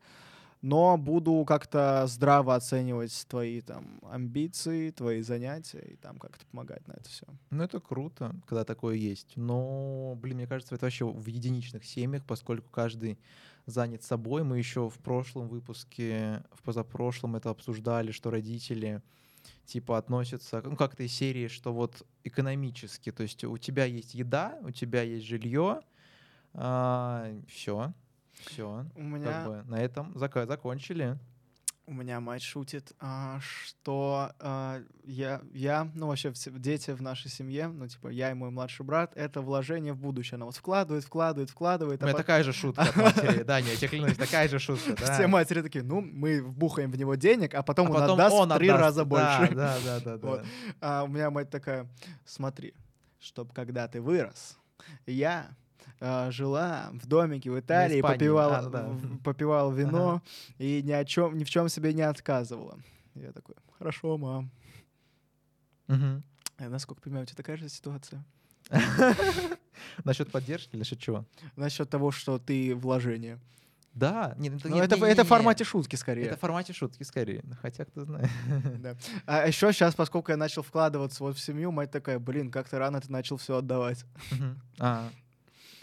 [0.63, 6.93] но буду как-то здраво оценивать твои там амбиции, твои занятия и там как-то помогать на
[6.93, 7.25] это все.
[7.49, 9.33] Ну, это круто, когда такое есть.
[9.37, 13.19] Но, блин, мне кажется, это вообще в единичных семьях, поскольку каждый
[13.65, 14.43] занят собой.
[14.43, 19.03] Мы еще в прошлом выпуске, в позапрошлом это обсуждали, что родители
[19.67, 24.59] типа относятся, ну, как-то из серии, что вот экономически, то есть у тебя есть еда,
[24.63, 25.81] у тебя есть жилье,
[26.53, 27.93] все,
[28.33, 31.19] все, У меня, как бы на этом зака- закончили.
[31.91, 37.29] У меня мать шутит, а, что а, я, я, ну вообще все дети в нашей
[37.33, 40.37] семье, ну типа я и мой младший брат, это вложение в будущее.
[40.37, 42.01] Она вот вкладывает, вкладывает, вкладывает.
[42.01, 43.43] У а меня пот- такая же шутка от матери.
[43.43, 44.95] Да, нет, я тебе клянусь, такая же шутка.
[44.95, 45.15] да.
[45.15, 48.37] Все матери такие, ну, мы вбухаем в него денег, а потом А он потом отдаст
[48.37, 48.83] он в три отдаст.
[48.85, 49.55] раза больше.
[49.57, 50.29] Да, да, да, да.
[50.29, 50.45] Вот.
[50.81, 51.89] А у меня мать такая,
[52.25, 52.73] смотри,
[53.19, 54.57] чтоб когда ты вырос,
[55.07, 55.51] я
[56.01, 58.19] а, жила в домике в Италии, Испании.
[58.19, 58.89] попивала, А, ну да.
[59.25, 60.23] попивала вино
[60.59, 62.79] и ни о чем, ни в чем себе не отказывала.
[63.15, 64.51] Я такой, хорошо, мам.
[65.89, 66.23] Мгм.
[66.59, 68.25] А насколько понимаю, у тебя такая же ситуация?
[70.05, 71.25] Насчет поддержки насчет чего?
[71.57, 73.39] Насчет того, что ты вложение.
[73.93, 76.27] Да, нет, это, Ну, нет, это, не- в- не- это в формате шутки скорее.
[76.27, 78.31] Это в формате шутки скорее, хотя кто знает.
[78.79, 78.95] Да.
[79.27, 82.79] А еще сейчас, поскольку я начал вкладываться вот в семью, мать такая, блин, как ты
[82.79, 84.05] рано ты начал все отдавать.
[84.79, 85.11] А, а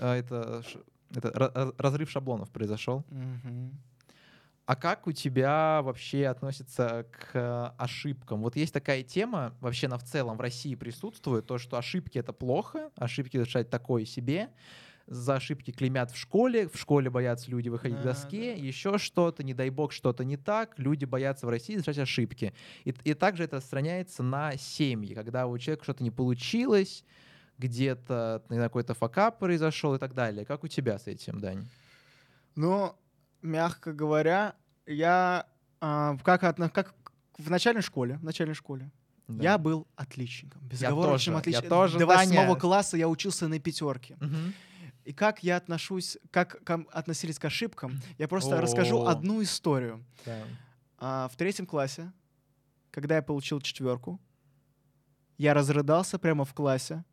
[0.05, 0.79] это ш-
[1.15, 3.03] это ра- разрыв шаблонов произошел.
[4.65, 8.41] А как у тебя вообще относится к э, ошибкам?
[8.41, 12.33] Вот есть такая тема, вообще она в целом в России присутствует, то, что ошибки— это
[12.33, 14.49] плохо, ошибки решать такое себе,
[15.05, 18.61] за ошибки клеймят в школе, в школе боятся люди выходить к доске, да.
[18.61, 22.53] еще что-то, не дай бог, что-то не так, люди боятся в России совершать ошибки.
[22.83, 27.05] И, и также это распространяется на семьи, когда у человека что-то не получилось,
[27.57, 30.45] где-то какой-то факап произошел и так далее.
[30.45, 31.67] Как у тебя с этим, Дань?
[32.55, 32.95] Ну,
[33.41, 34.55] мягко говоря,
[34.85, 35.45] я
[35.79, 36.41] а, как,
[36.71, 36.95] как
[37.37, 38.91] в начальной школе, в начальной школе,
[39.27, 39.43] Да.
[39.43, 41.69] я был отличником, безоговорочным отличником.
[41.69, 44.17] тоже, До восьмого класса я учился на пятерке.
[44.19, 44.53] Мгм.
[45.05, 49.07] И как я отношусь, как ко- относились к ошибкам, я просто расскажу О.
[49.09, 50.03] одну историю.
[50.25, 50.43] Да.
[50.97, 52.11] А, в третьем классе,
[52.91, 54.19] когда я получил четверку,
[55.37, 57.03] я разрыдался прямо в классе,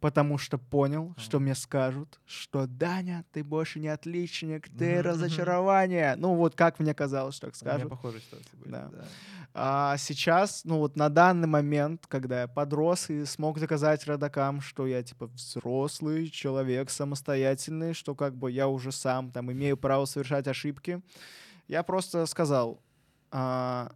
[0.00, 5.02] потому что понял, что мне скажут, что Даня, ты больше не отличник, ты мгм.
[5.02, 6.14] разочарование.
[6.16, 7.90] Ну вот как мне казалось, так У меня скажут.
[7.90, 8.70] похожая ситуация будет.
[8.70, 8.88] Да.
[8.92, 9.04] да.
[9.52, 14.86] А сейчас, ну вот на данный момент, когда я подрос и смог доказать родакам, что
[14.86, 20.46] я типа взрослый человек, самостоятельный, что как бы я уже сам там имею право совершать
[20.46, 21.02] ошибки,
[21.68, 22.80] я просто сказал,
[23.30, 23.92] а,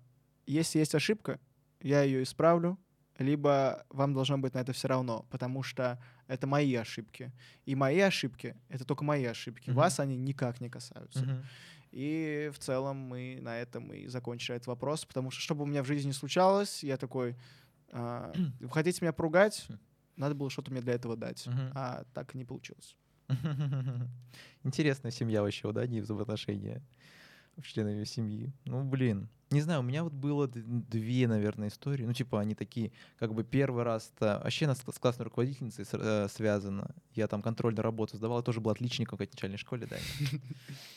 [0.46, 1.40] если есть ошибка,
[1.80, 2.78] я ее исправлю,
[3.18, 7.32] либо вам должно быть на это все равно, потому что это мои ошибки.
[7.64, 9.70] И мои ошибки— это только мои ошибки.
[9.70, 9.76] Мгм.
[9.76, 11.24] Вас они никак не касаются.
[11.24, 11.44] Мгм.
[11.92, 15.82] И в целом мы на этом и закончили этот вопрос, потому что, чтобы у меня
[15.84, 17.36] в жизни не случалось, я такой,
[17.92, 19.68] а, вы хотите меня поругать?
[20.16, 21.46] Надо было что-то мне для этого дать.
[21.46, 21.72] Мгм.
[21.74, 22.96] А так и не получилось.
[24.64, 26.82] Интересная семья вообще, да, не взаимоотношения
[27.62, 28.52] членами семьи.
[28.64, 29.28] Ну, блин.
[29.54, 32.04] Не знаю, у меня вот было две, наверное, истории.
[32.04, 32.90] Ну, типа, они такие,
[33.20, 34.40] как бы первый раз-то...
[34.42, 36.92] Вообще, нас с классной руководительницей э, связано.
[37.14, 39.96] Я там контрольную работу сдавал, я тоже был отличником в этой начальной школе, да.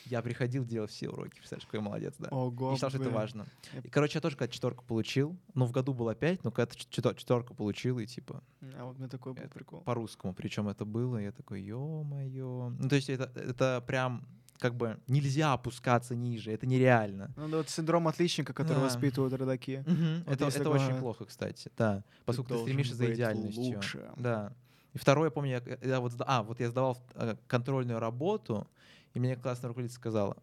[0.06, 1.36] Я приходил, делал все уроки.
[1.36, 2.30] Представляешь, какой молодец, да.
[2.30, 3.46] Ого, считал, что это важно.
[3.84, 7.54] И, короче, я тоже когда четверку получил, ну, в году было пять, но когда четверку
[7.54, 8.42] получил, и типа,
[8.76, 9.82] А вот меня такой был прикол.
[9.82, 12.74] по-русскому, причем это было, я такой, ё-моё.
[12.76, 14.26] Ну, то есть это, это прям
[14.58, 17.32] как бы нельзя опускаться ниже, это нереально.
[17.36, 18.84] Ну да, вот синдром отличника, который Да.
[18.84, 19.84] воспитывают родаки.
[20.26, 22.02] Вот это это очень плохо, кстати, да.
[22.24, 23.62] Поскольку ты, должен стремишься за идеальностью.
[23.76, 24.10] лучше.
[24.16, 24.52] Да.
[24.94, 28.66] И второе, помню, я, я вот, а, вот я сдавал э, контрольную работу,
[29.14, 30.36] и мне классная руководительница сказала,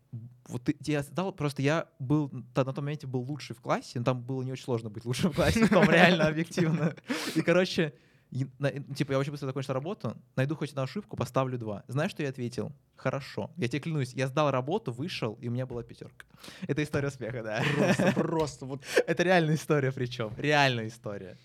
[0.48, 4.06] вот ты, я сдал, просто я был, на том моменте был лучший в классе, но
[4.06, 6.96] там было не очень сложно быть лучшим в классе, там реально объективно.
[7.36, 7.94] И, короче,
[8.32, 11.84] и на- типа, я очень быстро закончил работу, найду хоть одну ошибку, поставлю два.
[11.88, 12.72] Знаешь, что я ответил?
[12.96, 13.52] Хорошо.
[13.58, 16.26] Я тебе клянусь, я сдал работу, вышел, и у меня была пятерка.
[16.68, 17.64] Это история успеха, да.
[17.76, 20.34] Просто, просто вот Это реальная история причем.
[20.38, 21.38] Реальная история.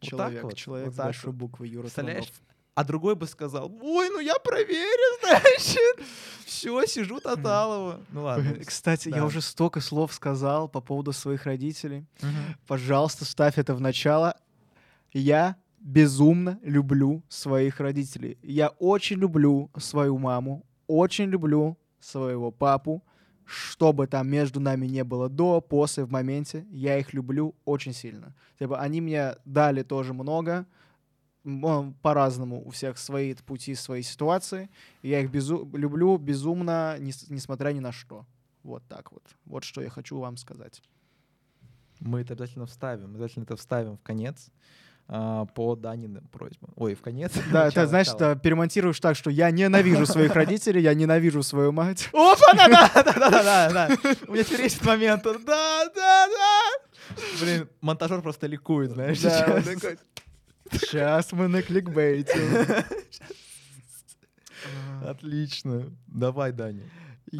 [0.00, 1.38] Человек, вот, человек вот с большой вот.
[1.38, 2.32] буквы Юра Представляешь?
[2.74, 6.06] А другой бы сказал, ой, ну я проверил, значит.
[6.44, 8.00] Все, сижу Таталова.
[8.10, 8.56] Ну ладно.
[8.66, 9.26] Кстати, я да.
[9.26, 12.04] уже столько слов сказал по поводу своих родителей.
[12.20, 12.56] Мгм.
[12.66, 14.36] Пожалуйста, ставь это в начало.
[15.12, 18.38] Я безумно люблю своих родителей.
[18.42, 23.04] Я очень люблю свою маму, очень люблю своего папу.
[23.44, 27.92] Что бы там между нами не было до, после, в моменте, я их люблю очень
[27.92, 28.34] сильно.
[28.58, 30.64] Типа, они мне дали тоже много,
[32.00, 34.70] по-разному, у всех свои пути, свои ситуации.
[35.02, 38.24] Я их безу- люблю безумно, нес- несмотря ни на что.
[38.62, 39.22] Вот так вот.
[39.44, 40.82] Вот что я хочу вам сказать.
[42.00, 43.10] Мы это обязательно вставим.
[43.14, 46.70] Обязательно это вставим в конец а, по Даниным просьбам.
[46.76, 47.32] Ой, в конец.
[47.52, 52.08] Да, это значит, перемонтируешь так, что я ненавижу своих родителей, я ненавижу свою мать.
[52.12, 53.88] Опа, да, да, да, да, да, да.
[54.28, 55.22] У меня теперь есть момент.
[55.24, 57.16] Да, да, да.
[57.40, 59.64] Блин, монтажер просто ликует, знаешь, сейчас.
[60.72, 62.84] Сейчас мы на кликбейте.
[65.06, 65.84] Отлично.
[66.06, 66.84] Давай, Даня.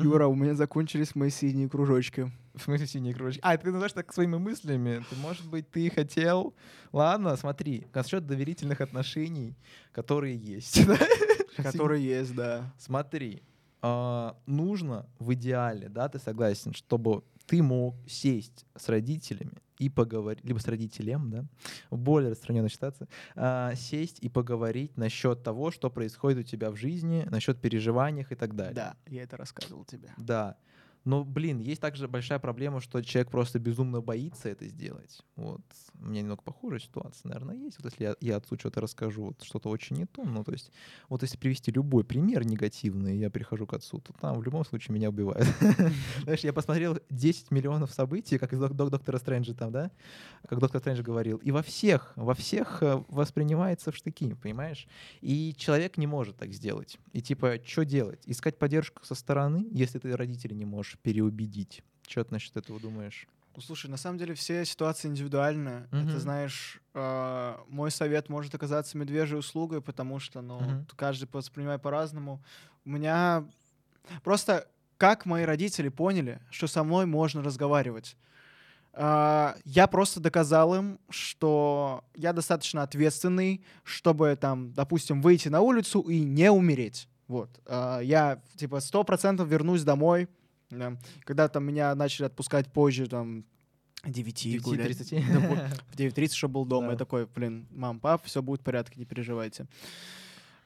[0.03, 2.31] Юра, у меня закончились мои синие кружочки.
[2.55, 3.41] В смысле синие кружочки?
[3.43, 5.05] А, ты называешь так своими мыслями.
[5.11, 6.55] Ты, может быть, ты хотел...
[6.93, 7.87] Ладно, смотри.
[7.95, 9.57] Насчет доверительных отношений,
[9.93, 10.81] которые есть.
[11.57, 12.75] Которые есть, да.
[12.79, 13.43] Смотри,
[13.81, 20.45] а, нужно в идеале, да, ты согласен, чтобы ты мог сесть с родителями и поговорить,
[20.45, 21.45] либо с родителем, да,
[21.91, 27.27] более распространенной ситуации, а, сесть и поговорить насчет того, что происходит у тебя в жизни,
[27.31, 28.75] насчет переживаний и так далее.
[28.75, 30.11] Да, я это рассказывал тебе.
[30.17, 30.57] Да.
[31.05, 35.21] Но, блин, есть также большая проблема, что человек просто безумно боится это сделать.
[35.37, 35.61] Вот.
[36.01, 37.77] У меня немного похожая ситуация, наверное, есть.
[37.79, 40.71] Вот если я, я отцу что-то расскажу, вот что-то очень не то, ну, то есть,
[41.09, 44.95] вот если привести любой пример негативный, я прихожу к отцу, то там в любом случае
[44.95, 45.47] меня убивают.
[46.23, 49.91] Знаешь, я посмотрел 10 миллионов событий, как из док- док- доктора Стрэнджа там, да?
[50.49, 51.37] Как доктор Стрэндж говорил.
[51.39, 54.87] И во всех, во всех э, воспринимается в штыки, понимаешь?
[55.21, 56.99] И человек не может так сделать.
[57.13, 58.23] И типа, что делать?
[58.27, 61.83] Искать поддержку со стороны, если ты родителей не можешь переубедить.
[62.07, 63.27] Что ты насчет этого думаешь?
[63.57, 65.87] Ну, слушай, на самом деле все ситуации индивидуальны.
[65.93, 66.19] Это, Мгм.
[66.19, 70.87] знаешь, э, мой совет может оказаться медвежьей услугой, потому что, ну, Мгм.
[70.97, 72.43] каждый воспринимает по-разному.
[72.85, 73.45] У меня
[74.23, 74.69] просто
[74.99, 78.17] как мои родители поняли, что со мной можно разговаривать.
[78.93, 86.01] А, Я просто доказал им, что я достаточно ответственный, чтобы там, допустим, выйти на улицу
[86.01, 87.09] и не умереть.
[87.29, 87.51] Вот.
[87.67, 90.29] А, Я, типа, сто процентов вернусь домой,
[90.71, 90.97] да.
[91.25, 93.45] Когда там меня начали отпускать позже, там,
[94.05, 95.01] 9 гулять.
[95.01, 95.33] 9:30?
[95.33, 95.59] Да, вот,
[95.93, 96.89] в 9.30 еще был дома.
[96.89, 96.93] Да.
[96.93, 99.67] Я такой, блин, мам, пап, все будет в порядке, не переживайте.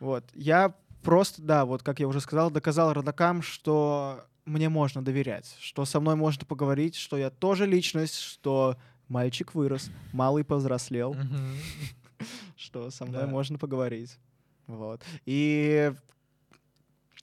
[0.01, 0.24] Вот.
[0.34, 5.84] Я просто, да, вот как я уже сказал, доказал родакам, что мне можно доверять, что
[5.84, 8.76] со мной можно поговорить, что я тоже личность, что
[9.09, 11.16] мальчик вырос, малый повзрослел,
[12.57, 14.18] что со мной можно поговорить.
[14.66, 15.03] Вот.
[15.24, 15.92] И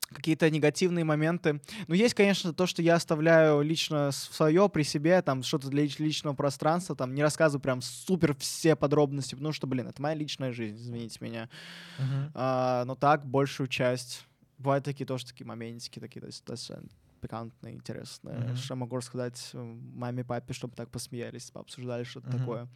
[0.10, 1.62] какие-то негативные моменты.
[1.88, 6.36] Ну, есть, конечно, то, что я оставляю лично свое при себе, там, что-то для личного
[6.36, 10.78] пространства, там, не рассказываю прям супер все подробности, потому что, блин, это моя личная жизнь,
[10.78, 11.50] извините меня.
[11.98, 12.32] Мгм.
[12.34, 14.26] А, но так, большую часть.
[14.58, 16.82] Бывают такие тоже такие моментики, такие достаточно
[17.20, 18.38] пикантные, интересные.
[18.38, 18.56] Мгм.
[18.56, 22.38] Что могу рассказать маме, папе, чтобы так посмеялись, пообсуждали что-то Мгм.
[22.40, 22.68] такое.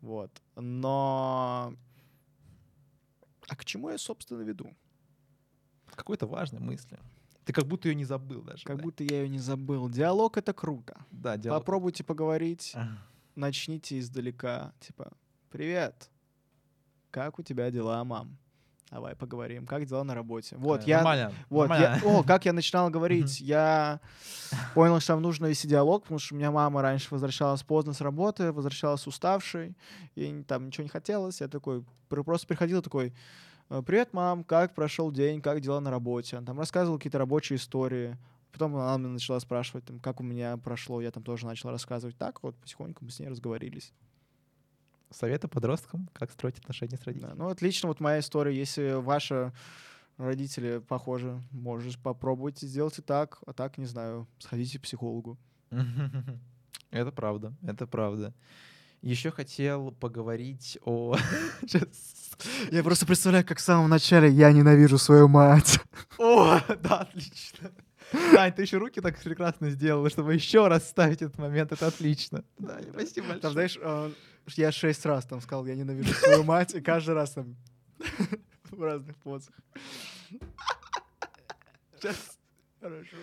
[0.00, 0.30] Вот.
[0.56, 1.74] Но...
[3.48, 4.76] А к чему я, собственно, веду?
[5.94, 6.98] Какой-то важной мысли.
[7.44, 8.64] Ты как будто ее не забыл даже.
[8.64, 8.82] Как да?
[8.82, 9.88] будто я ее не забыл.
[9.88, 10.96] Диалог— это круто.
[11.10, 11.60] Да, диалог.
[11.62, 12.98] Попробуйте поговорить, Ага.
[13.34, 14.72] начните издалека.
[14.80, 15.12] Типа,
[15.50, 16.08] привет,
[17.10, 18.36] как у тебя дела, мам?
[18.90, 19.66] Давай поговорим.
[19.66, 20.54] Как дела на работе?
[20.56, 20.96] Вот, Э, я...
[20.98, 21.32] Нормально.
[21.48, 22.18] Вот, я, нормально.
[22.20, 24.00] о, как я начинал говорить, я
[24.74, 28.02] понял, что нам нужно вести диалог, потому что у меня мама раньше возвращалась поздно с
[28.02, 29.74] работы, возвращалась уставшей,
[30.14, 33.12] ей там ничего не хотелось, я такой, пр- просто приходил такой, «Э,
[33.80, 38.18] привет, мам, как прошел день, как дела на работе, Она там рассказывал какие-то рабочие истории,
[38.52, 42.18] потом она меня начала спрашивать, там, как у меня прошло, я там тоже начал рассказывать,
[42.18, 43.94] так вот потихоньку мы с ней разговорились.
[45.10, 47.32] Советы подросткам, как строить отношения с родителями.
[47.32, 48.54] Да, ну, отлично, вот моя история.
[48.54, 49.52] Если ваши
[50.18, 55.38] родители похожи, можешь попробуйте сделайте так, а так, не знаю, сходите к психологу.
[56.90, 58.34] Это правда, это правда.
[59.00, 61.16] Еще хотел поговорить о...
[61.66, 62.21] Щас.
[62.70, 65.80] Я просто представляю, как в самом начале я ненавижу свою мать.
[66.18, 67.70] О, да, отлично.
[68.36, 71.72] Ань, ты еще руки так прекрасно сделала, чтобы еще раз ставить этот момент.
[71.72, 72.44] Это отлично.
[72.58, 73.40] Да, спасибо большое.
[73.40, 74.10] Там, знаешь, э,
[74.56, 77.56] я шесть раз там сказал, я ненавижу свою мать, и каждый раз там
[78.70, 79.54] в разных позах.
[82.02, 82.38] Щас.
[82.80, 83.16] Хорошо.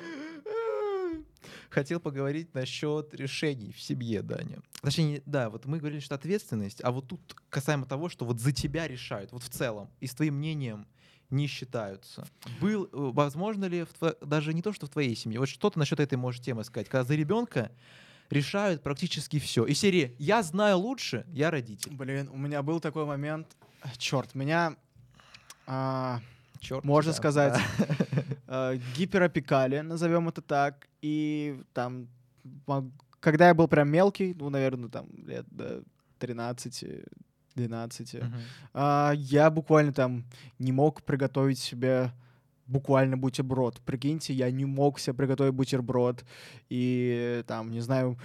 [1.70, 4.60] Хотел поговорить насчет решений в семье, Даня.
[4.82, 8.52] Точнее, да, вот мы говорили, что ответственность, а вот тут касаемо того, что вот за
[8.52, 10.88] тебя решают, вот в целом, и с твоим мнением
[11.30, 12.28] не считаются.
[12.60, 16.00] Был, э, возможно ли, в даже не то, что в твоей семье, вот что-то насчет
[16.00, 17.72] этой можешь темы сказать, когда за ребенка
[18.30, 19.66] решают практически все.
[19.66, 21.94] И серии «Я знаю лучше, я родитель».
[21.94, 23.48] Блин, у меня был такой момент.
[23.98, 24.76] Черт, меня...
[25.68, 26.20] а,
[26.60, 28.24] Черт можно тебя, сказать, да.
[28.50, 30.88] Э, гиперопекали, назовем это так.
[31.02, 32.08] И там,
[33.20, 35.84] когда я был прям мелкий, ну, наверное, там лет до
[36.18, 37.06] 13
[37.56, 38.34] 12 Мгм.
[38.74, 40.24] а, я буквально там
[40.60, 42.12] не мог приготовить себе
[42.68, 43.82] буквально бутерброд.
[43.82, 46.24] Прикиньте, я не мог себе приготовить бутерброд.
[46.70, 48.18] И там, не знаю,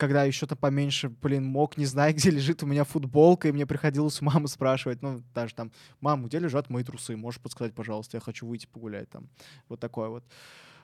[0.00, 4.20] когда еще-то поменьше, блин, мог, не знаю, где лежит у меня футболка, и мне приходилось
[4.22, 5.70] у мамы спрашивать, ну, даже там,
[6.00, 7.16] мам, где лежат мои трусы?
[7.16, 9.28] Можешь подсказать, пожалуйста, я хочу выйти погулять там.
[9.68, 10.24] Вот такое вот.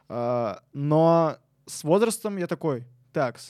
[0.08, 3.40] А, но с возрастом я такой, так,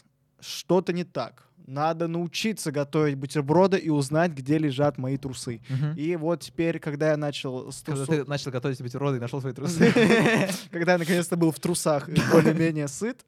[0.41, 1.46] что-то не так.
[1.67, 5.61] Надо научиться готовить бутерброды и узнать, где лежат мои трусы.
[5.69, 5.95] Мгм.
[5.97, 7.73] И вот теперь, когда я начал...
[7.73, 9.93] с Когда трусу- ты начал готовить бутерброды и нашел свои трусы.
[10.71, 13.25] когда я наконец-то был в трусах более-менее сыт,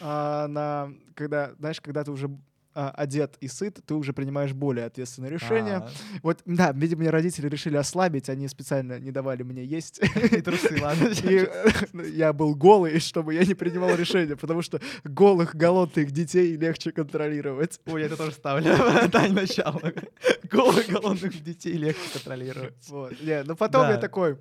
[0.00, 2.30] а, когда, знаешь, когда ты уже
[2.78, 5.78] а, одет и сыт, ты уже принимаешь более ответственные решения.
[5.78, 5.90] А,
[6.22, 10.00] Вот, да, видимо, мне родители решили ослабить, они специально не давали мне есть.
[10.30, 11.08] И трусы, ладно.
[12.14, 17.80] Я был голый, чтобы я не принимал решения, потому что голых, голодных детей легче контролировать.
[17.86, 18.76] Ой, я это тоже ставлю.
[19.08, 19.82] Дань начало.
[20.44, 22.88] Голых голодных детей легче контролировать.
[22.88, 23.20] Вот.
[23.22, 23.90] Не, но потом Да.
[23.92, 24.38] я такой,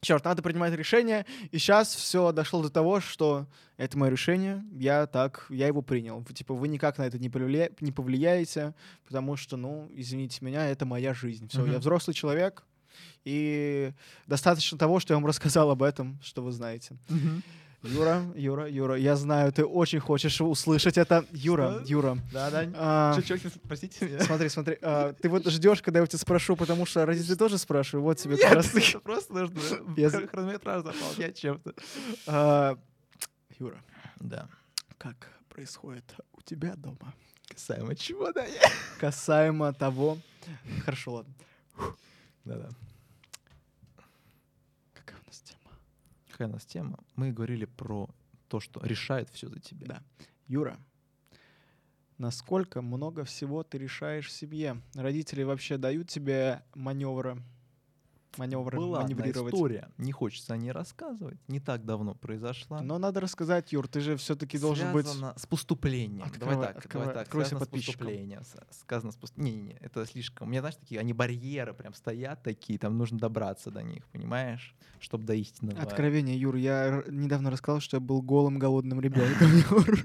[0.00, 1.26] черт, надо принимать решение.
[1.50, 6.22] И сейчас все дошло до того, что это мое решение, я так, я его принял.
[6.24, 8.74] Типа, вы никак на это не, повлия- не повлияете,
[9.04, 11.48] потому что, ну, извините меня, это моя жизнь.
[11.48, 11.80] Все, я Мгм.
[11.80, 12.64] взрослый человек,
[13.24, 13.92] и
[14.26, 16.96] достаточно того, что я вам рассказал об этом, что вы знаете.
[17.88, 21.24] Юра, Юра, Юра, я знаю, ты очень хочешь услышать это.
[21.32, 21.84] Юра, Что?
[21.92, 22.18] Юра.
[22.32, 22.72] Да, Дань.
[22.76, 24.20] а, Чуть-чуть, простите меня.
[24.20, 27.58] Смотри, смотри, а, ты вот ждешь, когда я у тебя спрошу, потому что родители тоже
[27.58, 28.88] спрашивают, вот тебе как Нет, раз таки.
[28.90, 29.60] это просто нужно
[29.96, 31.74] Я хронометраж заполнять чем-то.
[32.26, 32.76] А,
[33.58, 33.80] Юра,
[34.20, 34.48] Да.
[34.98, 37.14] как происходит у тебя дома?
[37.48, 38.44] Касаемо чего, да?
[38.98, 40.18] Касаемо того...
[40.84, 41.34] Хорошо, ладно.
[42.44, 42.68] Да-да.
[44.94, 45.72] Какая у нас тема?
[46.36, 46.98] Какая у нас тема?
[47.14, 48.10] Мы говорили про
[48.48, 49.86] то, что решает все за тебя.
[49.86, 50.02] Да.
[50.48, 50.76] Юра,
[52.18, 54.82] насколько много всего ты решаешь в семье?
[54.92, 57.42] Родители вообще дают тебе маневры?
[58.36, 59.54] Маневры Была одна маневрировать?
[59.54, 62.82] история, не хочется о ней рассказывать, не так давно произошла.
[62.82, 65.06] Но надо рассказать, Юр, ты же все-таки должен быть...
[65.06, 66.26] Связано с поступлением.
[66.26, 67.32] Открывай- давай так, открывай- давай так.
[67.32, 68.42] связано с поступлением.
[68.70, 70.48] Сказано с пост- Не-не-не, это слишком.
[70.48, 74.74] У меня, знаешь, такие, они барьеры прям стоят такие, там нужно добраться до них, понимаешь?
[74.98, 75.80] Чтобы до истинного.
[75.80, 79.48] Откровение, Юр, я недавно рассказал, что я был голым голодным ребенком.
[79.70, 80.04] Юр.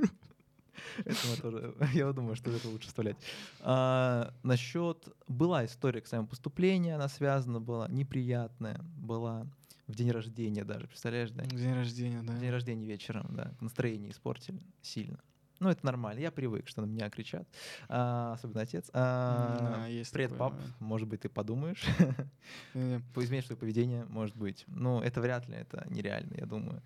[1.06, 3.18] Это тоже, я думаю, что это лучше вставлять.
[3.62, 5.08] А, насчет...
[5.28, 9.48] Была история, кстати, поступления, она связана была, неприятная была.
[9.88, 11.44] В день рождения даже, представляешь, да?
[11.46, 12.34] День рождения, да.
[12.34, 13.52] В день рождения вечером, да.
[13.60, 15.20] Настроение испортили сильно.
[15.60, 16.20] Ну, это нормально.
[16.20, 17.48] Я привык, что на меня кричат.
[17.88, 18.90] А, особенно отец.
[18.94, 20.54] А, Да, есть Привет, такой пап.
[20.54, 20.76] момент.
[20.80, 21.86] Может быть, ты подумаешь.
[22.74, 23.02] Не-не.
[23.18, 24.64] Изменишь свое поведение, может быть.
[24.68, 26.82] Ну, это вряд ли, это нереально, я думаю.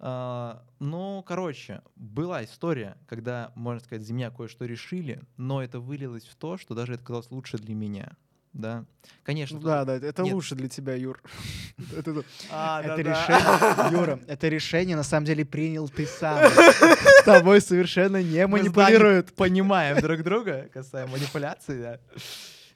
[0.00, 6.24] А, ну, короче, была история, когда, можно сказать, за меня кое-что решили, но это вылилось
[6.24, 8.16] в то, что даже это казалось лучше для меня.
[8.52, 8.84] Да,
[9.24, 9.58] конечно.
[9.58, 10.34] Ну Да, да, это Нет.
[10.34, 11.22] лучше для тебя, Юр.
[11.96, 16.50] Это А, решение, Юра, это решение на самом деле принял ты сам.
[16.50, 19.34] С тобой совершенно не манипулируют.
[19.34, 22.00] Понимаем друг друга, касаемо манипуляции, да.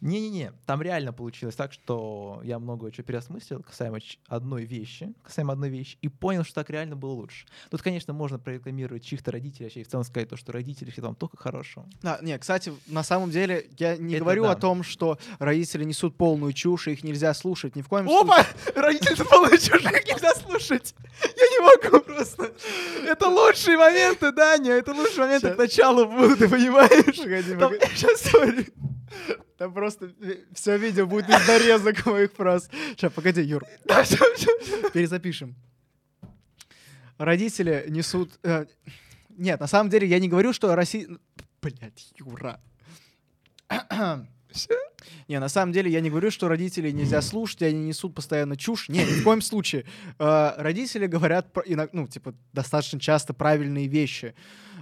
[0.03, 5.68] Не-не-не, там реально получилось так, что я много чего переосмыслил касаемо одной вещи, касаемо одной
[5.68, 7.46] вещи, и понял, что так реально было лучше.
[7.70, 11.03] Тут, конечно, можно прорекламировать чьих-то родителей, вообще и в целом сказать то, что родители все
[11.03, 11.86] вам только хорошего.
[12.03, 14.50] Да, не, кстати, на самом деле я не Это говорю да.
[14.50, 18.44] о том, что родители несут полную чушь, и их нельзя слушать ни в коем Опа!
[18.74, 20.96] Родители полные чужих нельзя слушать!
[21.22, 22.53] Я не могу просто!
[23.07, 24.72] Это лучшие моменты, Даня!
[24.72, 27.16] Это лучшие моменты к началу будут, ты понимаешь?
[27.18, 27.86] Погоди, Там- погоди.
[27.94, 28.66] Сейчас, сори.
[29.59, 30.13] Там просто
[30.55, 32.69] все видео будет из нарезок моих фраз.
[32.91, 33.65] Сейчас, погоди, Юр,
[34.93, 35.55] перезапишем.
[37.19, 38.33] Родители несут...
[38.43, 38.67] э,
[39.31, 41.07] Нет, на самом деле я не говорю, что Россия...
[41.61, 42.61] Блять, Юра.
[45.29, 48.89] Не, на самом деле я не говорю, что родителей нельзя слушать, они несут постоянно чушь.
[48.89, 49.85] Не, ни в коем случае.
[50.19, 51.49] Э, Родители говорят,
[51.93, 54.35] ну, типа, достаточно часто правильные вещи,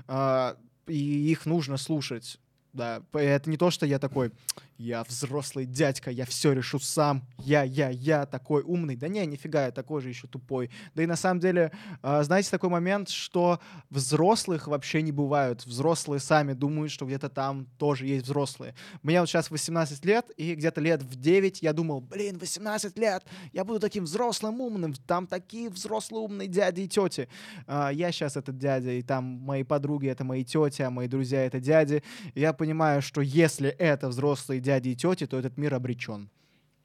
[0.08, 0.54] э,
[0.86, 2.38] и их нужно слушать.
[2.72, 4.32] Да, это не то, что я такой,
[4.80, 8.96] я взрослый дядька, я все решу сам, я, я, я такой умный.
[8.96, 10.70] Да не, нифига, я такой же еще тупой.
[10.94, 13.60] Да и на самом деле, а, знаете, такой момент, что
[13.90, 15.66] взрослых вообще не бывают.
[15.66, 18.74] Взрослые сами думают, что где-то там тоже есть взрослые.
[19.02, 23.24] Мне вот сейчас 18 лет, и где-то лет в 9 я думал, блин, 18 лет,
[23.52, 27.28] я буду таким взрослым умным, там такие взрослые умные дяди и тети.
[27.66, 31.44] А, Я сейчас этот дядя, и там мои подруги— это мои тети, а мои друзья—
[31.46, 32.02] это дяди.
[32.34, 36.28] Я понимаю, что если это взрослые дяди и тети, то этот мир обречен.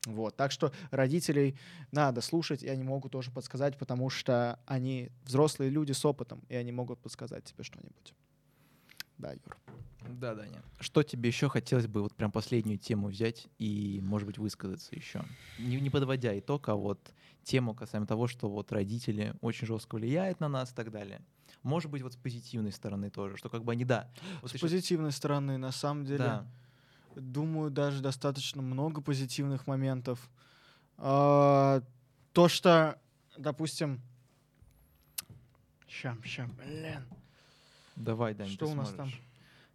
[0.06, 0.38] Вот.
[0.38, 1.58] Так что родителей
[1.92, 6.56] надо слушать, и они могут тоже подсказать, потому что они взрослые люди с опытом, и
[6.56, 8.14] они могут подсказать тебе что-нибудь.
[9.18, 9.58] Да, Юр.
[10.08, 10.62] Да, Даня.
[10.80, 15.24] Что тебе еще хотелось бы вот прям последнюю тему взять и, может быть, высказаться еще?
[15.60, 17.12] Не, не подводя итог, а вот
[17.44, 21.22] тему касаемо того, что вот родители очень жестко влияют на нас и так далее.
[21.66, 24.08] Может быть, вот с позитивной стороны тоже, что как бы они, да.
[24.44, 26.48] Вот С щас- позитивной стороны, на самом деле, Да.
[27.16, 30.30] думаю, даже достаточно много позитивных моментов.
[30.98, 31.82] А,
[32.34, 33.00] То, что,
[33.36, 34.00] допустим...
[35.88, 37.04] Ща, ща, блин.
[37.96, 39.08] Давай, Дань, Что у нас там?
[39.10, 39.22] сможешь.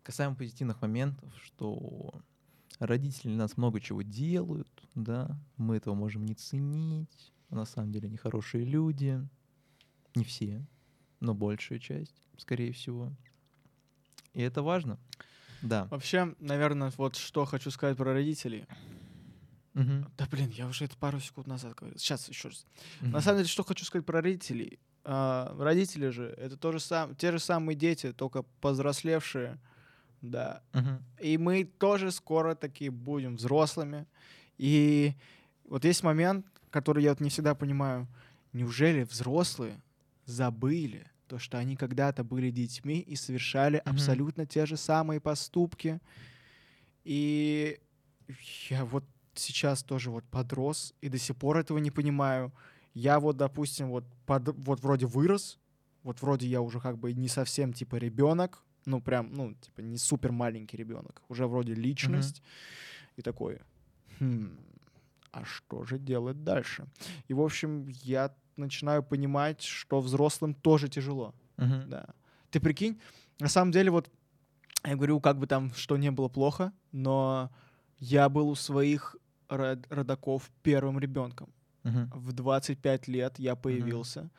[0.05, 2.15] Касаемо позитивных моментов, что
[2.79, 8.17] родители нас много чего делают, да, мы этого можем не ценить, на самом деле они
[8.17, 9.27] хорошие люди,
[10.15, 10.65] не все,
[11.21, 13.13] но большая часть, скорее всего.
[14.33, 14.99] И это важно,
[15.63, 15.87] да.
[15.91, 18.67] Вообще, наверное, вот что хочу сказать про родителей.
[19.75, 20.11] Мгм.
[20.17, 21.99] Да блин, я уже это пару секунд назад говорил.
[21.99, 22.67] Сейчас еще раз.
[23.01, 23.13] Мгм.
[23.13, 24.79] На самом деле, что хочу сказать про родителей.
[25.05, 29.59] А, родители же это то же сам, те же самые дети, только повзрослевшие.
[30.23, 30.63] Да.
[30.73, 31.03] Мгм.
[31.21, 34.07] И мы тоже скоро такие будем взрослыми.
[34.59, 35.15] И
[35.65, 38.09] вот есть момент, который я вот не всегда понимаю.
[38.53, 39.81] Неужели взрослые
[40.25, 43.95] забыли то, что они когда-то были детьми и совершали Мгм.
[43.95, 46.01] абсолютно те же самые поступки?
[47.05, 47.79] И
[48.69, 49.05] я вот
[49.35, 52.53] сейчас тоже вот подрос и до сих пор этого не понимаю.
[52.95, 55.59] Я вот, допустим, вот, под- вот вроде вырос,
[56.03, 59.99] вот вроде я уже как бы не совсем типа ребенок, ну прям, ну типа не
[59.99, 62.43] супер маленький ребенок, уже вроде личность
[63.17, 63.61] и такой,
[64.19, 64.59] «Хм,
[65.31, 66.87] а что же делать дальше?
[67.29, 71.35] И в общем я начинаю понимать, что взрослым тоже тяжело.
[71.57, 71.89] Мгм.
[71.91, 72.07] Да.
[72.51, 73.01] Ты прикинь,
[73.39, 74.11] на самом деле вот
[74.85, 77.51] я говорю, как бы там что не было плохо, но
[77.99, 79.17] я был у своих
[79.49, 81.53] род- родаков первым ребенком.
[81.83, 82.11] Мгм.
[82.15, 84.31] В 25 лет я появился.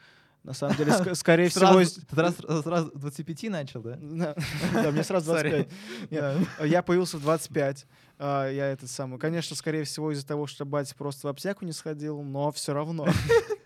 [0.44, 1.68] На самом деле, ск- скорее всего...
[1.84, 3.98] Сразу, ты сразу, сразу 25 начал, да?
[4.02, 4.36] Да,
[4.92, 5.68] мне сразу Sorry.
[6.10, 6.12] 25.
[6.12, 7.86] Нет, Я появился в 25.
[8.18, 9.20] а, Я этот самый.
[9.20, 13.08] Конечно, скорее всего, из-за того, что батя просто в аптеку не сходил, но все равно.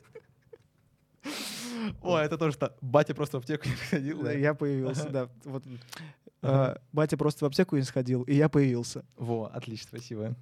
[2.01, 4.31] О, это тоже что, батя просто в аптеку не ходил, да?
[4.31, 5.29] Я появился, да.
[5.45, 5.63] Вот.
[6.41, 9.03] а, Батя просто в аптеку не сходил, и я появился.
[9.15, 10.35] Во, отлично, спасибо.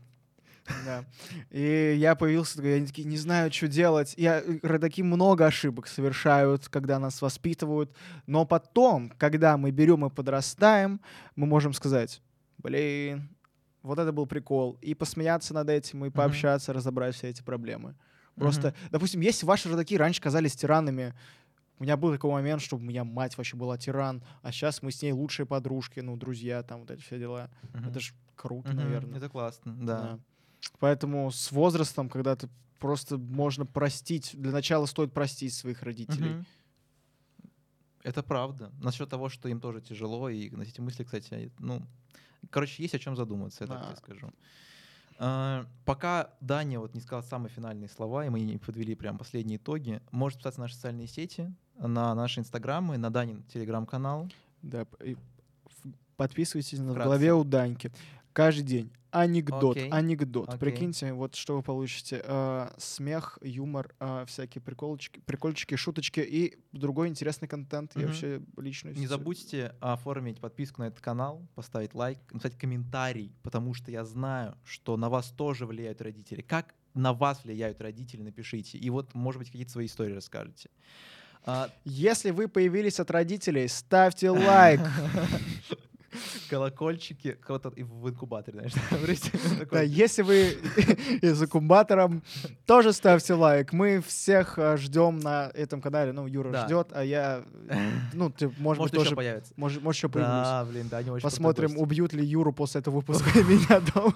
[0.86, 1.06] Да.
[1.50, 4.14] И я появился, они такие, не знаю, что делать.
[4.18, 7.92] Я, э, родаки много ошибок совершают, когда нас воспитывают.
[8.28, 11.02] Но потом, когда мы берем и подрастаем,
[11.36, 12.22] мы можем сказать,
[12.58, 13.30] блин,
[13.82, 14.78] вот это был прикол.
[14.82, 17.96] И посмеяться над этим, и пообщаться, разобрать все эти проблемы.
[18.36, 21.14] Просто, допустим, если ваши родаки раньше казались тиранами,
[21.84, 24.90] у меня был такой момент, что у меня мать вообще была тиран, а сейчас мы
[24.90, 27.50] с ней лучшие подружки, ну, друзья, там вот эти все дела.
[27.74, 27.90] Мгм.
[27.90, 28.78] Это ж круто, Мгм.
[28.78, 29.18] наверное.
[29.18, 30.18] Это классно, да.
[30.80, 32.48] Поэтому с возрастом, когда ты
[32.80, 36.36] просто можно простить, для начала стоит простить своих родителей.
[36.36, 36.46] Мгм.
[38.04, 38.72] Это правда.
[38.82, 41.82] Насчет того, что им тоже тяжело, и на эти мысли, кстати, ну,
[42.50, 43.88] короче, есть о чем задуматься, я так Да.
[43.88, 44.32] тебе скажу.
[45.20, 49.58] А, Пока Даня вот не сказал самые финальные слова, и мы не подвели прям последние
[49.58, 54.30] итоги, можете писать в наши социальные сети, на наши инстаграмы, на Данин телеграм-канал.
[54.62, 54.86] Да,
[56.18, 57.04] подписывайтесь на Вкратце.
[57.06, 57.92] голове у Даньки.
[58.34, 58.92] Каждый день.
[59.12, 59.90] Анекдот, Окей.
[59.92, 60.50] анекдот.
[60.50, 60.60] Окей.
[60.60, 62.20] Прикиньте, вот что вы получите.
[62.26, 67.96] э, смех, юмор, э, всякие приколочки, прикольчики, шуточки и другой интересный контент.
[67.96, 68.08] И Мгм.
[68.08, 68.98] вообще личность.
[69.00, 74.58] Не забудьте оформить подписку на этот канал, поставить лайк, написать комментарий, потому что я знаю,
[74.66, 76.42] что на вас тоже влияют родители.
[76.42, 78.80] Как на вас влияют родители, напишите.
[78.80, 80.72] И вот, может быть, какие-то свои истории расскажете.
[81.46, 84.80] А, Если вы появились от родителей, ставьте лайк.
[86.54, 88.74] колокольчики, кого-то и в инкубаторе, знаешь,
[89.72, 90.36] Да, если вы
[91.22, 92.22] из инкубатором,
[92.68, 93.74] тоже ставьте лайк.
[93.74, 96.12] Мы всех э, ждем на этом канале.
[96.12, 96.66] Ну, Юра Да.
[96.66, 97.44] ждет, а я,
[98.14, 99.54] ну, ты, может, может, быть, тоже, появится.
[99.56, 100.48] может, может, еще появлюсь.
[100.48, 104.14] Да, блин, да, не очень Посмотрим, убьют ли Юру после этого выпуска меня дома.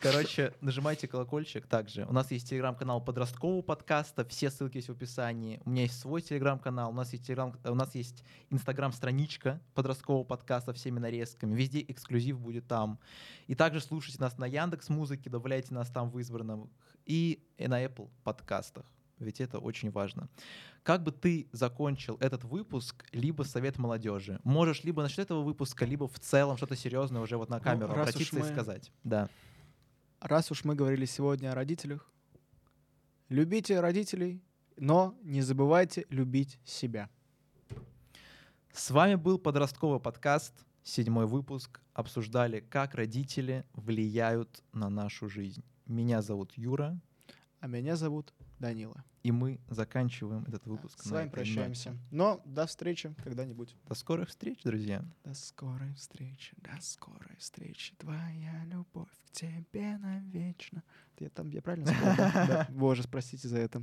[0.00, 2.06] Короче, нажимайте колокольчик также.
[2.06, 5.60] У нас есть телеграм-канал подросткового подкаста, все ссылки есть в описании.
[5.64, 10.72] У меня есть свой телеграм-канал, у нас есть телеграм, у нас есть инстаграм-страничка подросткового подкаста
[10.72, 11.54] всеми нарезками.
[11.54, 12.98] Везде эксклюзив будет там.
[13.46, 16.70] И также слушайте нас на Яндекс Музыке, добавляйте нас там в избранном
[17.04, 18.86] и на Apple подкастах.
[19.18, 20.28] Ведь это очень важно.
[20.84, 24.40] Как бы ты закончил этот выпуск, либо совет молодежи?
[24.44, 28.08] Можешь либо насчет этого выпуска, либо в целом что-то серьезное уже вот на камеру раз
[28.08, 28.92] уж обратиться и мы- сказать.
[29.04, 29.28] Да.
[30.20, 32.10] Раз уж мы говорили сегодня о родителях,
[33.28, 34.40] любите родителей,
[34.76, 37.10] но не забывайте любить себя.
[38.72, 40.54] С вами был подростковый подкаст,
[40.88, 41.80] седьмой выпуск.
[41.92, 45.64] Обсуждали, как родители влияют на нашу жизнь.
[45.86, 46.98] Меня зовут Юра,
[47.60, 49.04] А меня зовут Данила.
[49.22, 51.02] и мы заканчиваем этот выпуск.
[51.02, 51.90] С вами прощаемся.
[51.90, 52.02] ноте.
[52.10, 53.76] Но до встречи когда-нибудь.
[53.86, 55.04] До скорых встреч, друзья.
[55.24, 57.94] До скорой встречи, до скорой встречи.
[57.98, 60.82] Твоя любовь к тебе навечно.
[61.18, 62.64] Я там, я правильно сказал?
[62.70, 63.82] Боже, простите за это.